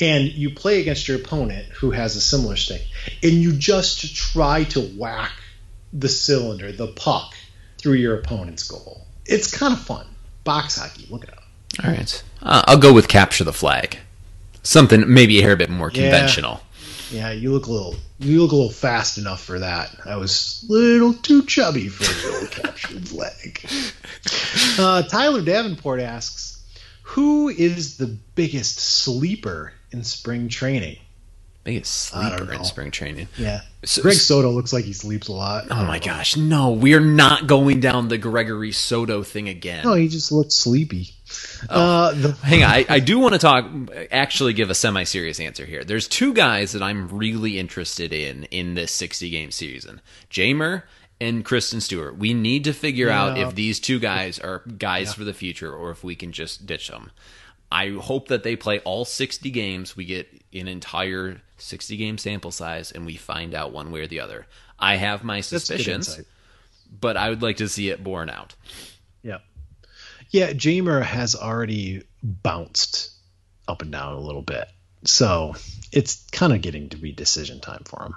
[0.00, 2.82] and you play against your opponent who has a similar stick,
[3.22, 5.32] and you just try to whack
[5.92, 7.34] the cylinder, the puck,
[7.78, 9.06] through your opponent's goal.
[9.26, 10.06] It's kind of fun.
[10.44, 11.42] Box hockey, look it up.
[11.84, 13.98] All right, uh, I'll go with capture the flag.
[14.62, 16.60] Something maybe a hair bit more conventional.
[17.10, 19.94] Yeah, you look a little, you look a little fast enough for that.
[20.06, 23.60] I was a little too chubby for the old captured flag.
[24.78, 26.51] Uh, Tyler Davenport asks,
[27.12, 30.98] "Who is the biggest sleeper in spring training?"
[31.64, 33.28] Biggest sleeper in spring training.
[33.38, 35.66] Yeah, So- Greg Soto looks like he sleeps a lot.
[35.70, 39.84] Oh my gosh, no, we are not going down the Gregory Soto thing again.
[39.84, 41.10] No, he just looks sleepy.
[41.70, 43.70] Uh, the, Hang on, I, I do want to talk.
[44.10, 45.84] Actually, give a semi-serious answer here.
[45.84, 50.00] There's two guys that I'm really interested in in this 60 game season:
[50.32, 50.82] Jeimer
[51.22, 52.18] and Christin Stewart.
[52.18, 55.90] We need to figure out if these two guys are guys for the future or
[55.90, 57.12] if we can just ditch them.
[57.70, 59.96] I hope that they play all 60 games.
[59.96, 64.06] We get an entire 60 game sample size, and we find out one way or
[64.06, 64.46] the other.
[64.78, 66.20] I have my suspicions,
[67.00, 68.54] but I would like to see it borne out.
[69.22, 69.38] Yeah.
[70.30, 73.10] Yeah, Jeimer has already bounced
[73.68, 74.66] up and down a little bit.
[75.04, 75.54] So
[75.92, 78.16] it's kind of getting to be decision time for him.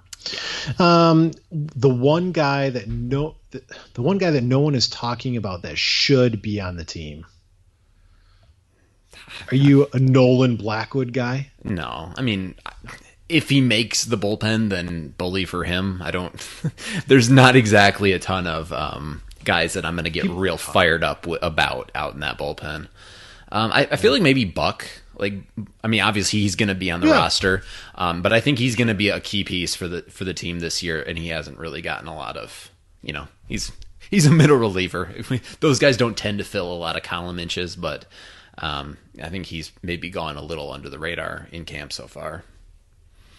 [0.80, 3.64] Um, the one guy that no the,
[3.94, 7.26] the one guy that no one is talking about that should be on the team.
[9.52, 11.52] Are you a Nolan Blackwood guy?
[11.64, 12.56] No, I mean,
[13.30, 16.02] if he makes the bullpen, then bully for him.
[16.02, 16.34] I don't.
[17.08, 21.04] there's not exactly a ton of um, guys that I'm going to get real fired
[21.04, 22.88] up w- about out in that bullpen.
[23.52, 24.88] Um, I, I feel like maybe Buck.
[25.18, 25.34] Like,
[25.84, 27.14] I mean, obviously he's going to be on the Yeah.
[27.14, 27.64] roster,
[27.96, 30.34] um, but I think he's going to be a key piece for the for the
[30.34, 32.70] team this year, and he hasn't really gotten a lot of.
[33.02, 33.72] You know, he's
[34.10, 35.14] he's a middle reliever.
[35.60, 38.06] Those guys don't tend to fill a lot of column inches, but
[38.58, 42.44] um, I think he's maybe gone a little under the radar in camp so far.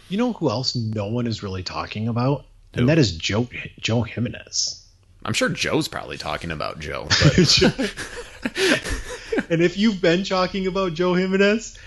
[0.08, 2.44] You know who else no one is really talking about?
[2.74, 2.80] Who?
[2.80, 3.48] And that is Joe
[3.80, 4.82] Joe Jimenez.
[5.24, 7.08] I'm sure Joe's probably talking about Joe.
[7.22, 8.52] But
[9.50, 11.78] And if you've been talking about Joe Jimenez,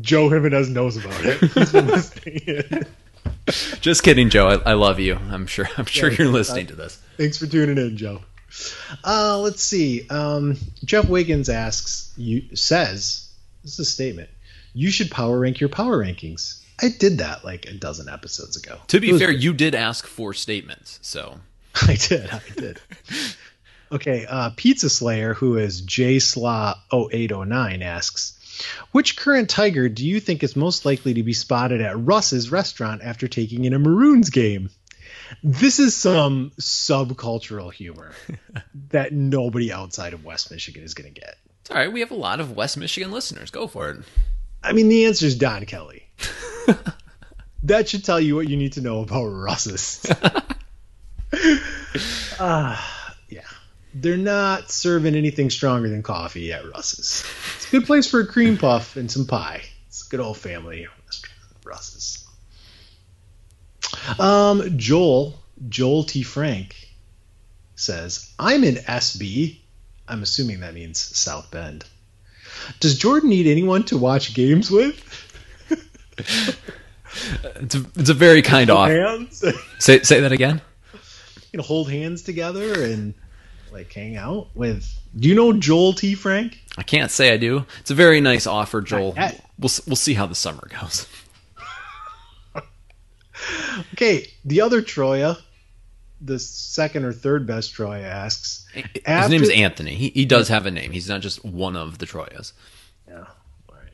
[0.00, 1.38] Joe Jimenez knows about it.
[1.52, 2.84] He's been listening.
[3.80, 4.48] just kidding, Joe.
[4.48, 5.16] I, I love you.
[5.30, 5.68] I'm sure.
[5.76, 6.96] I'm sure Yeah, you're listening to this.
[7.16, 8.20] Thanks for tuning in, Joe.
[9.04, 10.06] Uh, let's see.
[10.08, 13.30] Um, Jeff Wiggins asks, you says,
[13.62, 14.28] this is a statement.
[14.72, 16.62] You should power rank your power rankings.
[16.82, 18.78] I did that like a dozen episodes ago.
[18.88, 21.40] To be fair, you did ask for statements, so
[21.82, 22.30] I did.
[22.30, 22.80] I did.
[23.92, 24.26] Okay.
[24.28, 28.36] Uh, Pizza Slayer, who is JSlaw0809, asks,
[28.92, 33.00] which current Tiger do you think is most likely to be spotted at Russ's restaurant
[33.02, 34.70] after taking in a Maroons game?
[35.42, 38.12] This is some subcultural humor
[38.90, 41.36] that nobody outside of West Michigan is going to get.
[41.60, 41.92] it's all right.
[41.92, 43.50] We have a lot of West Michigan listeners.
[43.50, 44.00] Go for it.
[44.62, 46.04] I mean, the answer is Don Kelly.
[47.62, 50.04] that should tell you what you need to know about Russ's.
[52.42, 52.99] Ah, yeah.
[53.94, 57.24] They're not serving anything stronger than coffee at Russ's.
[57.56, 59.62] It's a good place for a cream puff and some pie.
[59.88, 62.28] It's a good old family restaurant, Russ's.
[64.18, 66.22] Um, Joel, Joel T.
[66.22, 66.76] Frank
[67.74, 69.58] says, I'm in SB.
[70.06, 71.84] I'm assuming that means South Bend.
[72.78, 75.26] Does Jordan need anyone to watch games with?
[77.56, 78.92] It's a, it's a very kind offer.
[78.92, 79.44] Hands?
[79.78, 80.60] Say say that again.
[81.52, 83.14] you know, hold hands together and
[83.72, 84.86] like hang out with.
[85.18, 86.14] Do you know Joel T.
[86.14, 86.58] Frank?
[86.78, 87.64] I can't say I do.
[87.80, 89.14] It's a very nice offer, Joel.
[89.14, 89.44] Not yet.
[89.58, 91.06] we'll we'll see how the summer goes.
[93.94, 95.38] Okay, the other Troya,
[96.20, 98.66] the second or third best Troya asks.
[98.74, 99.94] His after- name is Anthony.
[99.94, 100.90] He he does have a name.
[100.92, 102.52] He's not just one of the Troyas.
[103.08, 103.24] Yeah.
[103.68, 103.92] All right.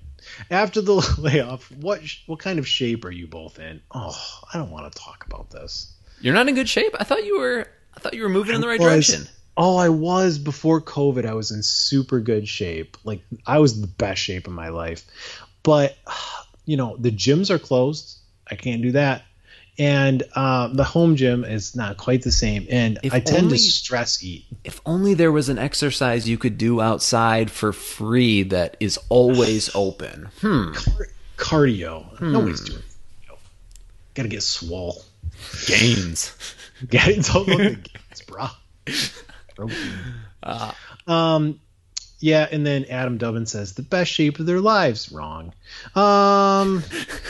[0.51, 3.81] After the layoff, what what kind of shape are you both in?
[3.93, 4.17] Oh,
[4.53, 5.93] I don't want to talk about this.
[6.21, 6.97] You're not in good shape.
[6.99, 7.69] I thought you were.
[7.97, 9.29] I thought you were moving in the right was- direction.
[9.57, 11.25] Oh, I was before COVID.
[11.27, 12.97] I was in super good shape.
[13.05, 15.05] Like I was the best shape of my life.
[15.63, 15.97] But
[16.67, 18.19] you know, the gyms are closed.
[18.51, 19.23] I can't do that.
[19.79, 22.67] And uh, the home gym is not quite the same.
[22.71, 24.47] And If I tend only- to stress eat.
[24.65, 29.69] If only there was an exercise you could do outside for free that is always
[29.75, 30.29] open.
[30.41, 30.73] Hmm.
[31.37, 32.19] Cardio.
[32.21, 32.81] Nobody's doing
[33.29, 33.39] cardio.
[34.15, 35.03] Gotta get swole.
[35.67, 36.35] Gains.
[36.91, 38.51] It's all about the gains, brah.
[39.57, 39.93] Protein.
[41.07, 41.61] um,
[42.19, 45.13] yeah, and then Adam Dubbin says the best shape of their lives.
[45.13, 45.53] Wrong.
[45.95, 46.83] Um,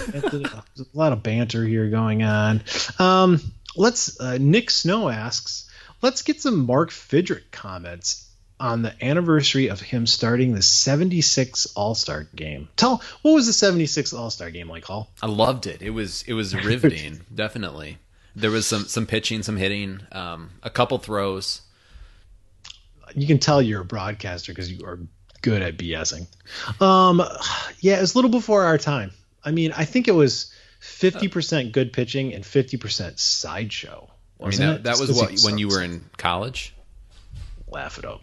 [0.09, 0.63] there's a
[0.95, 2.63] lot of banter here going on.
[2.99, 3.41] Um,
[3.77, 4.21] let's.
[4.21, 5.69] Uh, Nick Snow asks,
[6.03, 8.27] let's get some Mark Fidrych comments
[8.59, 12.69] on the anniversary of him starting the 76 All Star game.
[12.77, 15.11] Tell what was the 76 All Star game like, Hall?
[15.23, 15.83] I loved it.
[15.83, 17.21] It was it was riveting.
[17.35, 17.99] definitely.
[18.35, 21.63] There was some some pitching, some hitting, um, a couple throws.
[23.15, 24.99] You can tell you're a broadcaster because you are
[25.43, 26.27] good at BSing.
[26.81, 27.23] Um,
[27.81, 29.13] yeah, it was a little before our time.
[29.45, 30.53] I mean, I think it was
[30.83, 34.11] 50% good pitching and 50% sideshow.
[34.41, 36.75] I mean that, that was what he when you were in college.
[37.69, 38.23] laugh it up.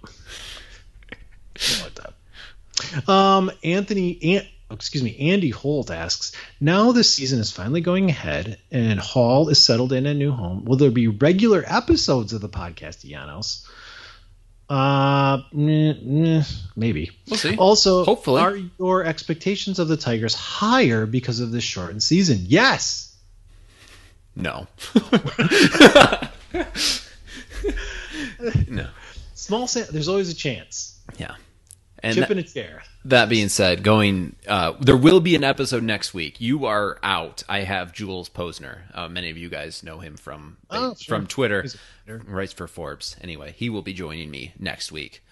[1.82, 3.10] Like that.
[3.10, 8.10] Um, Anthony, An- oh, excuse me, Andy Holt asks, now the season is finally going
[8.10, 10.66] ahead and Hall is settled in a new home.
[10.66, 13.66] Will there be regular episodes of the Podcastellanos?
[14.70, 17.12] Uh, maybe.
[17.28, 17.58] We'll see.
[17.58, 18.42] Also, Hopefully.
[18.42, 22.40] are your expectations of the Tigers higher because of this shortened season?
[22.48, 23.16] Yes.
[24.36, 24.68] No.
[28.68, 28.88] no.
[29.36, 31.00] Small sa- There's always a chance.
[31.18, 31.36] Yeah.
[32.00, 32.84] And Chip that, in a chair.
[33.06, 36.40] That being said, going uh, there will be an episode next week.
[36.40, 37.44] You are out.
[37.50, 38.80] I have Jules Posner.
[38.94, 41.18] Uh, many of you guys know him from Oh, sure.
[41.18, 41.66] from Twitter.
[42.08, 43.16] Writes for Forbes.
[43.22, 45.24] Anyway, he will be joining me next week.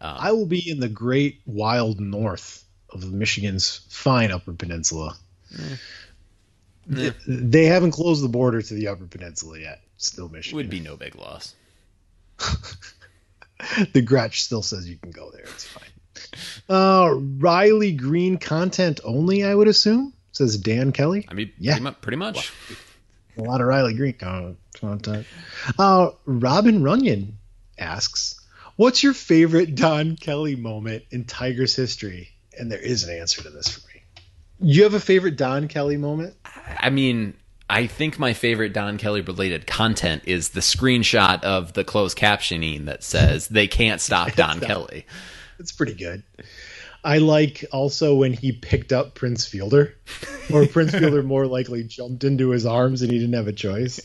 [0.00, 5.16] I will be in the great wild north of Michigan's fine Upper Peninsula.
[6.92, 9.80] Th- They haven't closed the border to the Upper Peninsula yet.
[9.96, 10.56] Still Michigan.
[10.56, 11.54] Would be no big loss.
[13.92, 15.44] the Gretsch still says you can go there.
[15.44, 15.88] It's fine.
[16.68, 21.26] Uh, Riley Greene content only, I would assume, says Dan Kelly.
[21.28, 21.72] I mean, Yeah.
[21.74, 22.00] pretty much.
[22.00, 22.52] Pretty much.
[23.36, 25.26] A lot of Riley Greene con- content.
[25.78, 27.36] Uh, Robin Runyon
[27.78, 28.40] asks,
[28.76, 33.50] "What's your favorite Don Kelly moment in Tigers history?" And there is an answer to
[33.50, 34.02] this for me.
[34.60, 36.34] You have a favorite Don Kelly moment?
[36.78, 37.34] I mean,
[37.68, 42.84] I think my favorite Don Kelly related content is the screenshot of the closed captioning
[42.84, 45.06] that says they can't stop Don Kelly.
[45.58, 46.22] It's pretty good.
[47.04, 49.94] I like also when he picked up Prince Fielder,
[50.50, 54.00] or Prince Fielder more likely jumped into his arms and he didn't have a choice.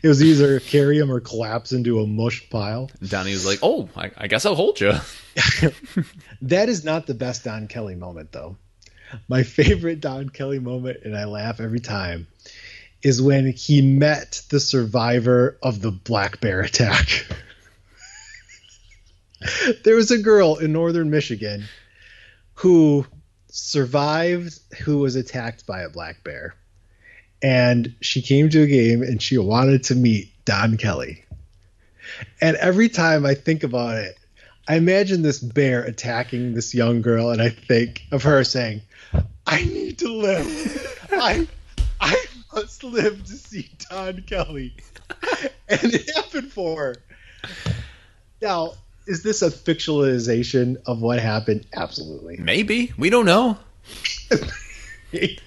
[0.00, 2.88] It was either carry him or collapse into a mush pile.
[3.04, 4.92] Donnie was like, "Oh, I, I guess I'll hold you."
[6.42, 8.56] That is not the best Don Kelly moment, though.
[9.28, 12.26] My favorite Don Kelly moment, and I laugh every time,
[13.02, 17.26] is when he met the survivor of the black bear attack.
[19.84, 21.64] there was a girl in northern Michigan
[22.54, 23.06] who
[23.48, 26.54] survived, who was attacked by a black bear.
[27.42, 31.24] And she came to a game and she wanted to meet Don Kelly.
[32.40, 34.18] And every time I think about it,
[34.68, 38.82] I imagine this bear attacking this young girl, and I think of her saying,
[39.46, 41.08] "I need to live.
[41.12, 41.46] I,
[42.00, 44.74] I must live to see Don Kelly."
[45.68, 46.96] And it happened for her.
[48.40, 48.74] Now,
[49.06, 51.66] is this a fictionalization of what happened?
[51.72, 52.36] Absolutely.
[52.38, 53.58] Maybe we don't know.
[55.12, 55.40] it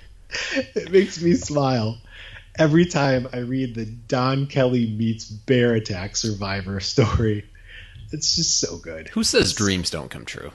[0.91, 1.97] makes me smile
[2.57, 7.45] every time I read the Don Kelly meets bear attack survivor story.
[8.12, 9.10] It's just so good.
[9.10, 10.51] Who says dreams don't come true?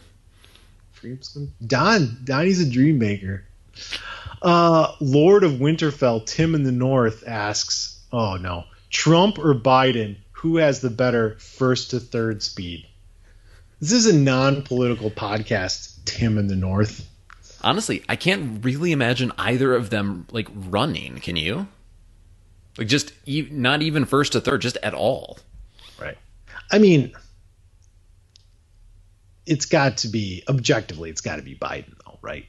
[1.00, 1.52] Dreams come.
[1.66, 2.18] Don.
[2.24, 3.44] Donnie's a dream maker.
[4.42, 10.16] Uh, Lord of Winterfell, Tim in the North asks, "Oh no, Trump or Biden?
[10.32, 12.86] Who has the better first to third speed?"
[13.80, 15.92] This is a non-political podcast.
[16.04, 17.08] Tim in the North.
[17.62, 21.18] Honestly, I can't really imagine either of them like running.
[21.20, 21.66] Can you?
[22.78, 25.38] Like just e- not even first to third, just at all.
[26.00, 26.18] Right.
[26.70, 27.12] I mean,
[29.46, 32.46] it's got to be objectively, it's got to be Biden, though, right?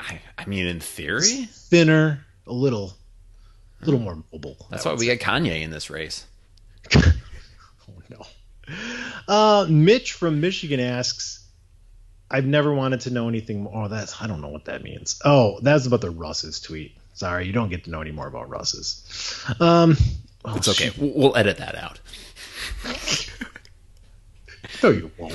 [0.00, 2.94] I, I mean, in theory, thinner, a little,
[3.80, 4.04] a little hmm.
[4.04, 4.66] more mobile.
[4.70, 5.16] that's why we say.
[5.16, 6.26] got Kanye in this race.
[7.86, 8.22] Oh no.
[9.28, 11.44] Uh, Mitch from Michigan asks,
[12.30, 15.20] "I've never wanted to know anything more." Oh, that's I don't know what that means.
[15.24, 16.96] Oh, that's about the Russ's tweet.
[17.14, 19.02] Sorry, you don't get to know any more about Russ's.
[19.60, 19.96] Um,
[20.44, 20.86] oh, It's okay.
[20.86, 20.98] shoot.
[20.98, 22.00] We'll we'll edit that out.
[24.82, 25.32] No, you won't.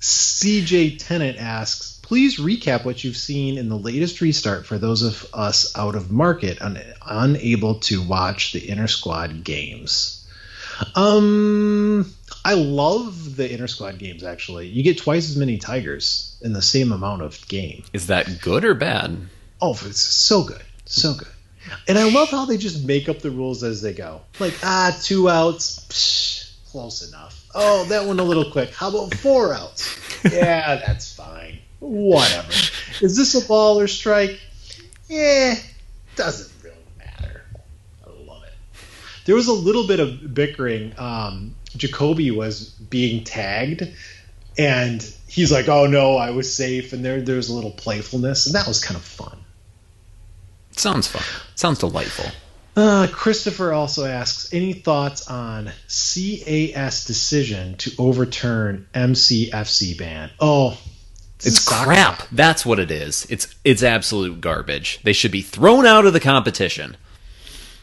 [0.00, 5.26] CJ Tennant asks, please recap what you've seen in the latest restart for those of
[5.34, 10.17] us out of market and unable to watch the inner squad games.
[10.94, 12.12] Um,
[12.44, 14.22] I love the inter squad games.
[14.22, 17.84] Actually, you get twice as many tigers in the same amount of game.
[17.92, 19.16] Is that good or bad?
[19.60, 21.28] Oh, it's so good, so good.
[21.86, 24.22] And I love how they just make up the rules as they go.
[24.38, 27.44] Like, ah, two outs, psh, close enough.
[27.54, 28.70] Oh, that one a little quick.
[28.70, 29.98] How about four outs?
[30.24, 31.58] Yeah, that's fine.
[31.80, 32.52] Whatever.
[33.00, 34.40] Is this a ball or strike?
[35.08, 35.56] Yeah,
[36.16, 37.42] doesn't really matter.
[38.06, 38.52] I love it.
[39.28, 40.94] There was a little bit of bickering.
[40.96, 43.82] Um, Jacoby was being tagged,
[44.56, 48.46] and he's like, "Oh no, I was safe," and there there was a little playfulness,
[48.46, 49.38] and that was kind of fun.
[50.78, 51.22] Sounds fun.
[51.56, 52.24] Sounds delightful.
[52.74, 60.30] Uh, Christopher also asks, any thoughts on CAS decision to overturn MCFC ban?
[60.40, 60.78] Oh,
[61.44, 62.22] It's crap.
[62.32, 63.26] That's what it is.
[63.28, 65.00] It's it's absolute garbage.
[65.02, 66.96] They should be thrown out of the competition.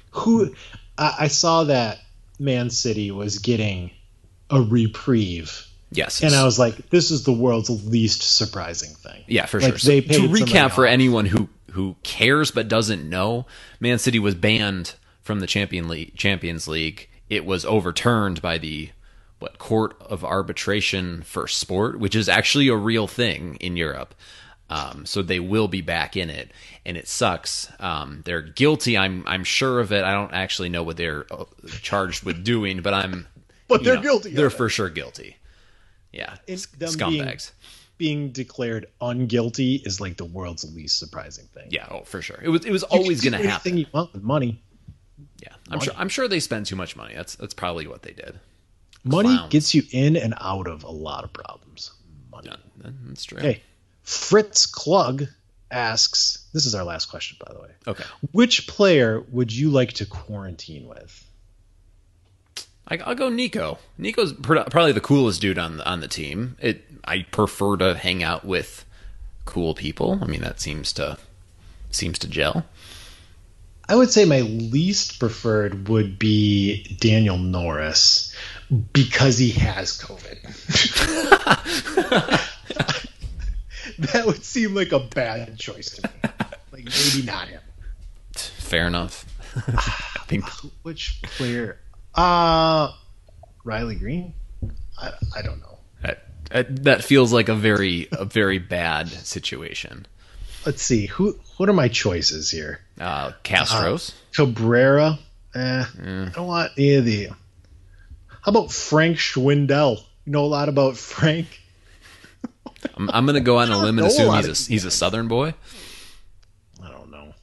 [0.09, 0.55] Who
[0.97, 1.99] I, I saw that
[2.39, 3.91] Man City was getting
[4.49, 6.21] a reprieve, Yes.
[6.21, 9.23] and I was like, this is the world's least surprising thing.
[9.27, 9.77] Yeah, for Like, sure.
[9.79, 13.45] So they to recap for anyone who who cares but doesn't know,
[13.79, 17.09] Man City was banned from the Champion League, Champions League.
[17.29, 18.91] It was overturned by the
[19.39, 24.15] what Court of Arbitration for Sport, which is actually a real thing in Europe.
[24.69, 26.51] Um, so they will be back in it,
[26.85, 27.71] and it sucks.
[27.79, 28.97] Um, they're guilty.
[28.97, 30.03] I'm I'm sure of it.
[30.03, 31.45] I don't actually know what they're uh,
[31.81, 33.27] charged with doing, but I'm.
[33.67, 35.37] But they're know, guilty They're for sure guilty.
[36.11, 37.51] Yeah, It's them scumbags.
[37.97, 41.67] Being declared unguilty is like the world's least surprising thing.
[41.69, 42.39] Yeah, oh for sure.
[42.41, 43.51] It was it was You always going to happen.
[43.73, 44.61] anything you want with money.
[45.41, 45.93] Yeah, I'm sure.
[45.97, 47.13] I'm sure they spend too much money.
[47.15, 48.39] That's that's probably what they did.
[49.03, 49.51] Money Clowns.
[49.51, 51.91] gets you in and out of a lot of problems.
[52.31, 52.49] Money.
[52.49, 53.37] Yeah, that's true.
[53.37, 53.61] Okay.
[54.05, 55.27] Fritz Klug
[55.71, 57.69] asks, this is our last question, by the way.
[57.87, 58.03] Okay.
[58.31, 61.25] Which player would you like to quarantine with?
[62.87, 63.79] I, I'll go Nico.
[63.97, 66.55] Nico's pr- probably the coolest dude on the, on the team.
[66.61, 66.83] It.
[67.03, 68.85] I prefer to hang out with
[69.45, 70.19] cool people.
[70.21, 71.17] I mean, that seems to
[71.91, 72.65] seems to gel.
[73.87, 78.35] I would say my least preferred would be Daniel Norris
[78.91, 80.41] because he has COVID.
[84.13, 86.29] that would seem like a bad choice to me.
[86.71, 87.61] Like maybe not him.
[88.33, 89.25] Fair enough.
[89.55, 90.45] I think
[90.83, 91.79] Which player?
[92.13, 92.91] Uh
[93.63, 94.33] Riley Greene?
[94.97, 95.77] I, I don't know.
[96.51, 100.05] that, that feels like a very a very bad situation.
[100.65, 101.05] Let's see.
[101.07, 102.81] Who what are my choices here?
[102.99, 104.13] Uh, Castro's.
[104.33, 105.19] Cabrera.
[105.53, 107.29] Eh, I don't want any of the.
[108.27, 109.99] How about Frank Schwindel?
[110.25, 111.61] You know a lot about Frank.
[112.95, 114.71] I'm, I'm going to go out on a limb and know a assume he's a
[114.71, 115.53] he's a Southern boy.
[116.83, 117.33] I don't know.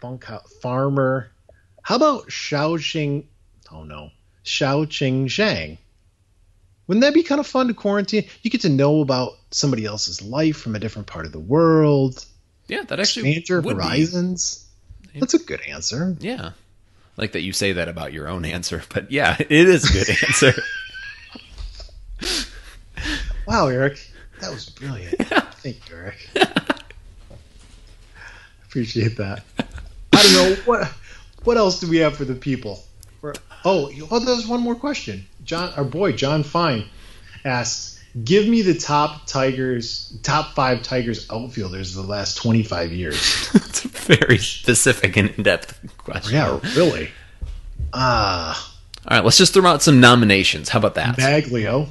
[0.00, 1.30] Bunkhouse Farmer.
[1.82, 3.24] How about Xiaoqing?
[3.72, 4.10] Oh no,
[4.44, 5.78] Xiaoqing Zhang.
[6.86, 8.24] Wouldn't that be kind of fun to quarantine?
[8.42, 12.24] You get to know about somebody else's life from a different part of the world.
[12.68, 13.82] Yeah, that actually Expand your would be.
[13.82, 14.68] horizons.
[15.14, 16.16] That's a good answer.
[16.20, 16.52] Yeah.
[17.16, 20.08] Like that you say that about your own answer, but yeah, it is a good
[20.26, 20.62] answer.
[23.46, 23.98] Wow, Eric,
[24.42, 25.16] that was brilliant.
[25.62, 26.28] Thank you, Eric.
[28.66, 29.42] Appreciate that.
[30.12, 30.88] I don't know what
[31.44, 32.82] what else do we have for the people.
[33.20, 33.34] We're-
[33.64, 35.26] oh, oh, there's one more question.
[35.44, 36.86] John, our boy John Fine
[37.44, 43.50] asks, "Give me the top Tigers, top five Tigers outfielders of the last 25 years."
[43.54, 46.34] it's a very specific and in-depth question.
[46.34, 47.10] yeah, really.
[47.92, 48.74] Ah,
[49.06, 50.70] All right, let's just throw out some nominations.
[50.70, 51.16] How about that?
[51.18, 51.88] Magglio,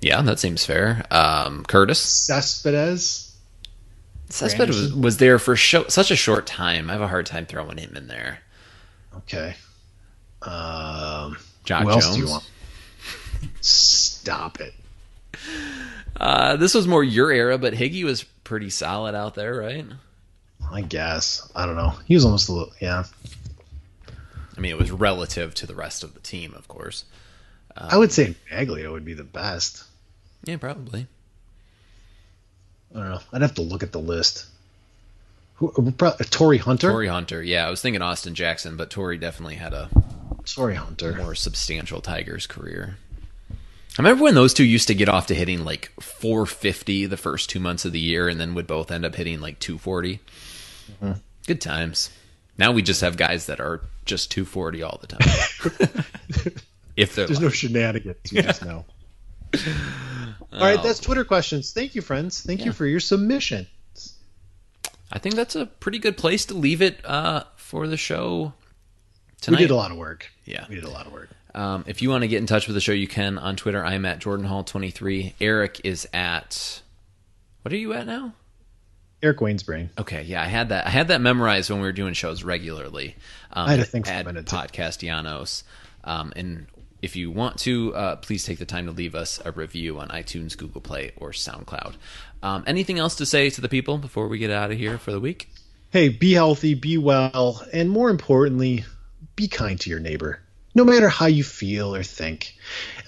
[0.00, 1.04] yeah, that seems fair.
[1.10, 2.00] Um, Curtis.
[2.00, 3.36] Cespedes.
[4.28, 6.88] Cespedes was, was there for sho- such a short time.
[6.88, 8.38] I have a hard time throwing him in there.
[9.18, 9.54] Okay.
[10.42, 12.16] Um, Jacque who else Jones.
[12.16, 12.50] do you want?
[13.60, 14.74] Stop it.
[16.16, 19.86] Uh, this was more your era, but Higgy was pretty solid out there, right?
[20.70, 21.50] I guess.
[21.54, 21.94] I don't know.
[22.06, 23.04] He was almost a little, yeah.
[24.56, 27.04] I mean, it was relative to the rest of the team, of course.
[27.76, 29.84] I would say Magglio would be the best.
[30.44, 31.06] Yeah, probably.
[32.94, 33.20] I don't know.
[33.32, 34.46] I'd have to look at the list.
[35.56, 36.90] Who, uh, pro- uh, Torii Hunter.
[36.90, 37.42] Torii Hunter.
[37.42, 39.90] Yeah, I was thinking Austin Jackson, but Torii definitely had a
[40.44, 41.14] Torii Hunter.
[41.14, 42.96] more substantial Tigers career.
[43.98, 47.50] I remember when those two used to get off to hitting like 450 the first
[47.50, 50.20] two months of the year, and then would both end up hitting like 240.
[51.02, 51.12] Mm-hmm.
[51.46, 52.10] Good times.
[52.56, 56.04] Now we just have guys that are just 240 all the time.
[56.96, 58.32] if There's no shenanigans.
[58.32, 58.84] You just know.
[60.52, 61.72] All right, that's Twitter questions.
[61.72, 62.42] Thank you, friends.
[62.42, 63.66] Thank you for your submission.
[65.12, 68.52] I think that's a pretty good place to leave it uh, for the show
[69.40, 69.58] tonight.
[69.58, 70.30] We did a lot of work.
[70.44, 70.66] Yeah.
[70.68, 71.28] We did a lot of work.
[71.54, 73.84] Um, if you want to get in touch with the show, you can on Twitter.
[73.84, 75.34] I'm at Jordan Hall 23.
[75.40, 76.80] Eric is at.
[77.62, 78.34] What are you at now?
[79.22, 79.90] Eric Waynesbrain.
[79.98, 80.86] Okay, yeah, I had that.
[80.86, 83.16] I had that memorized when we were doing shows regularly.
[83.52, 84.46] Um, I had to think for a minute.
[84.46, 85.64] Podcastellanos.
[86.04, 86.66] Um, and
[87.02, 90.08] if you want to, uh, please take the time to leave us a review on
[90.08, 91.94] iTunes, Google Play, or SoundCloud.
[92.42, 95.12] Um, anything else to say to the people before we get out of here for
[95.12, 95.48] the week?
[95.90, 98.84] Hey, be healthy, be well, and more importantly,
[99.34, 100.40] be kind to your neighbor,
[100.74, 102.54] no matter how you feel or think.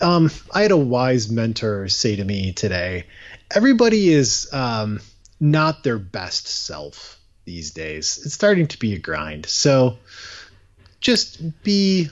[0.01, 3.07] Um, I had a wise mentor say to me today
[3.55, 5.01] everybody is um,
[5.41, 8.21] not their best self these days.
[8.25, 9.47] It's starting to be a grind.
[9.47, 9.99] So
[11.01, 12.09] just be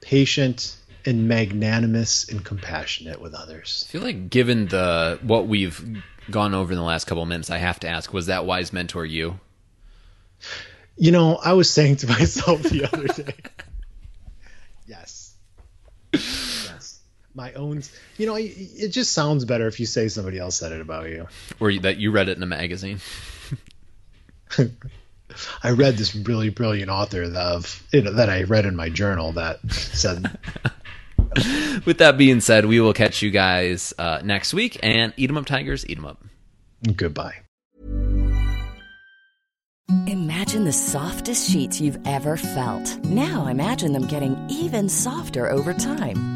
[0.00, 3.84] patient and magnanimous and compassionate with others.
[3.88, 7.50] I feel like, given the what we've gone over in the last couple of minutes,
[7.50, 9.38] I have to ask: Was that wise mentor you?
[10.96, 13.34] You know, I was saying to myself the other day.
[14.86, 15.34] yes.
[16.12, 17.00] Yes.
[17.34, 17.82] My own.
[18.18, 21.08] You know, it it just sounds better if you say somebody else said it about
[21.08, 21.28] you.
[21.60, 23.00] Or that you read it in a magazine?
[25.62, 29.32] I read this really brilliant author of you know, that I read in my journal
[29.32, 30.38] that said,
[31.84, 35.36] With that being said, we will catch you guys uh, next week and eat 'em
[35.36, 36.22] up, Tigers, eat 'em up.
[36.96, 37.34] "Goodbye."
[40.06, 42.98] Imagine the softest sheets you've ever felt.
[43.04, 46.31] Now imagine them getting even softer over time.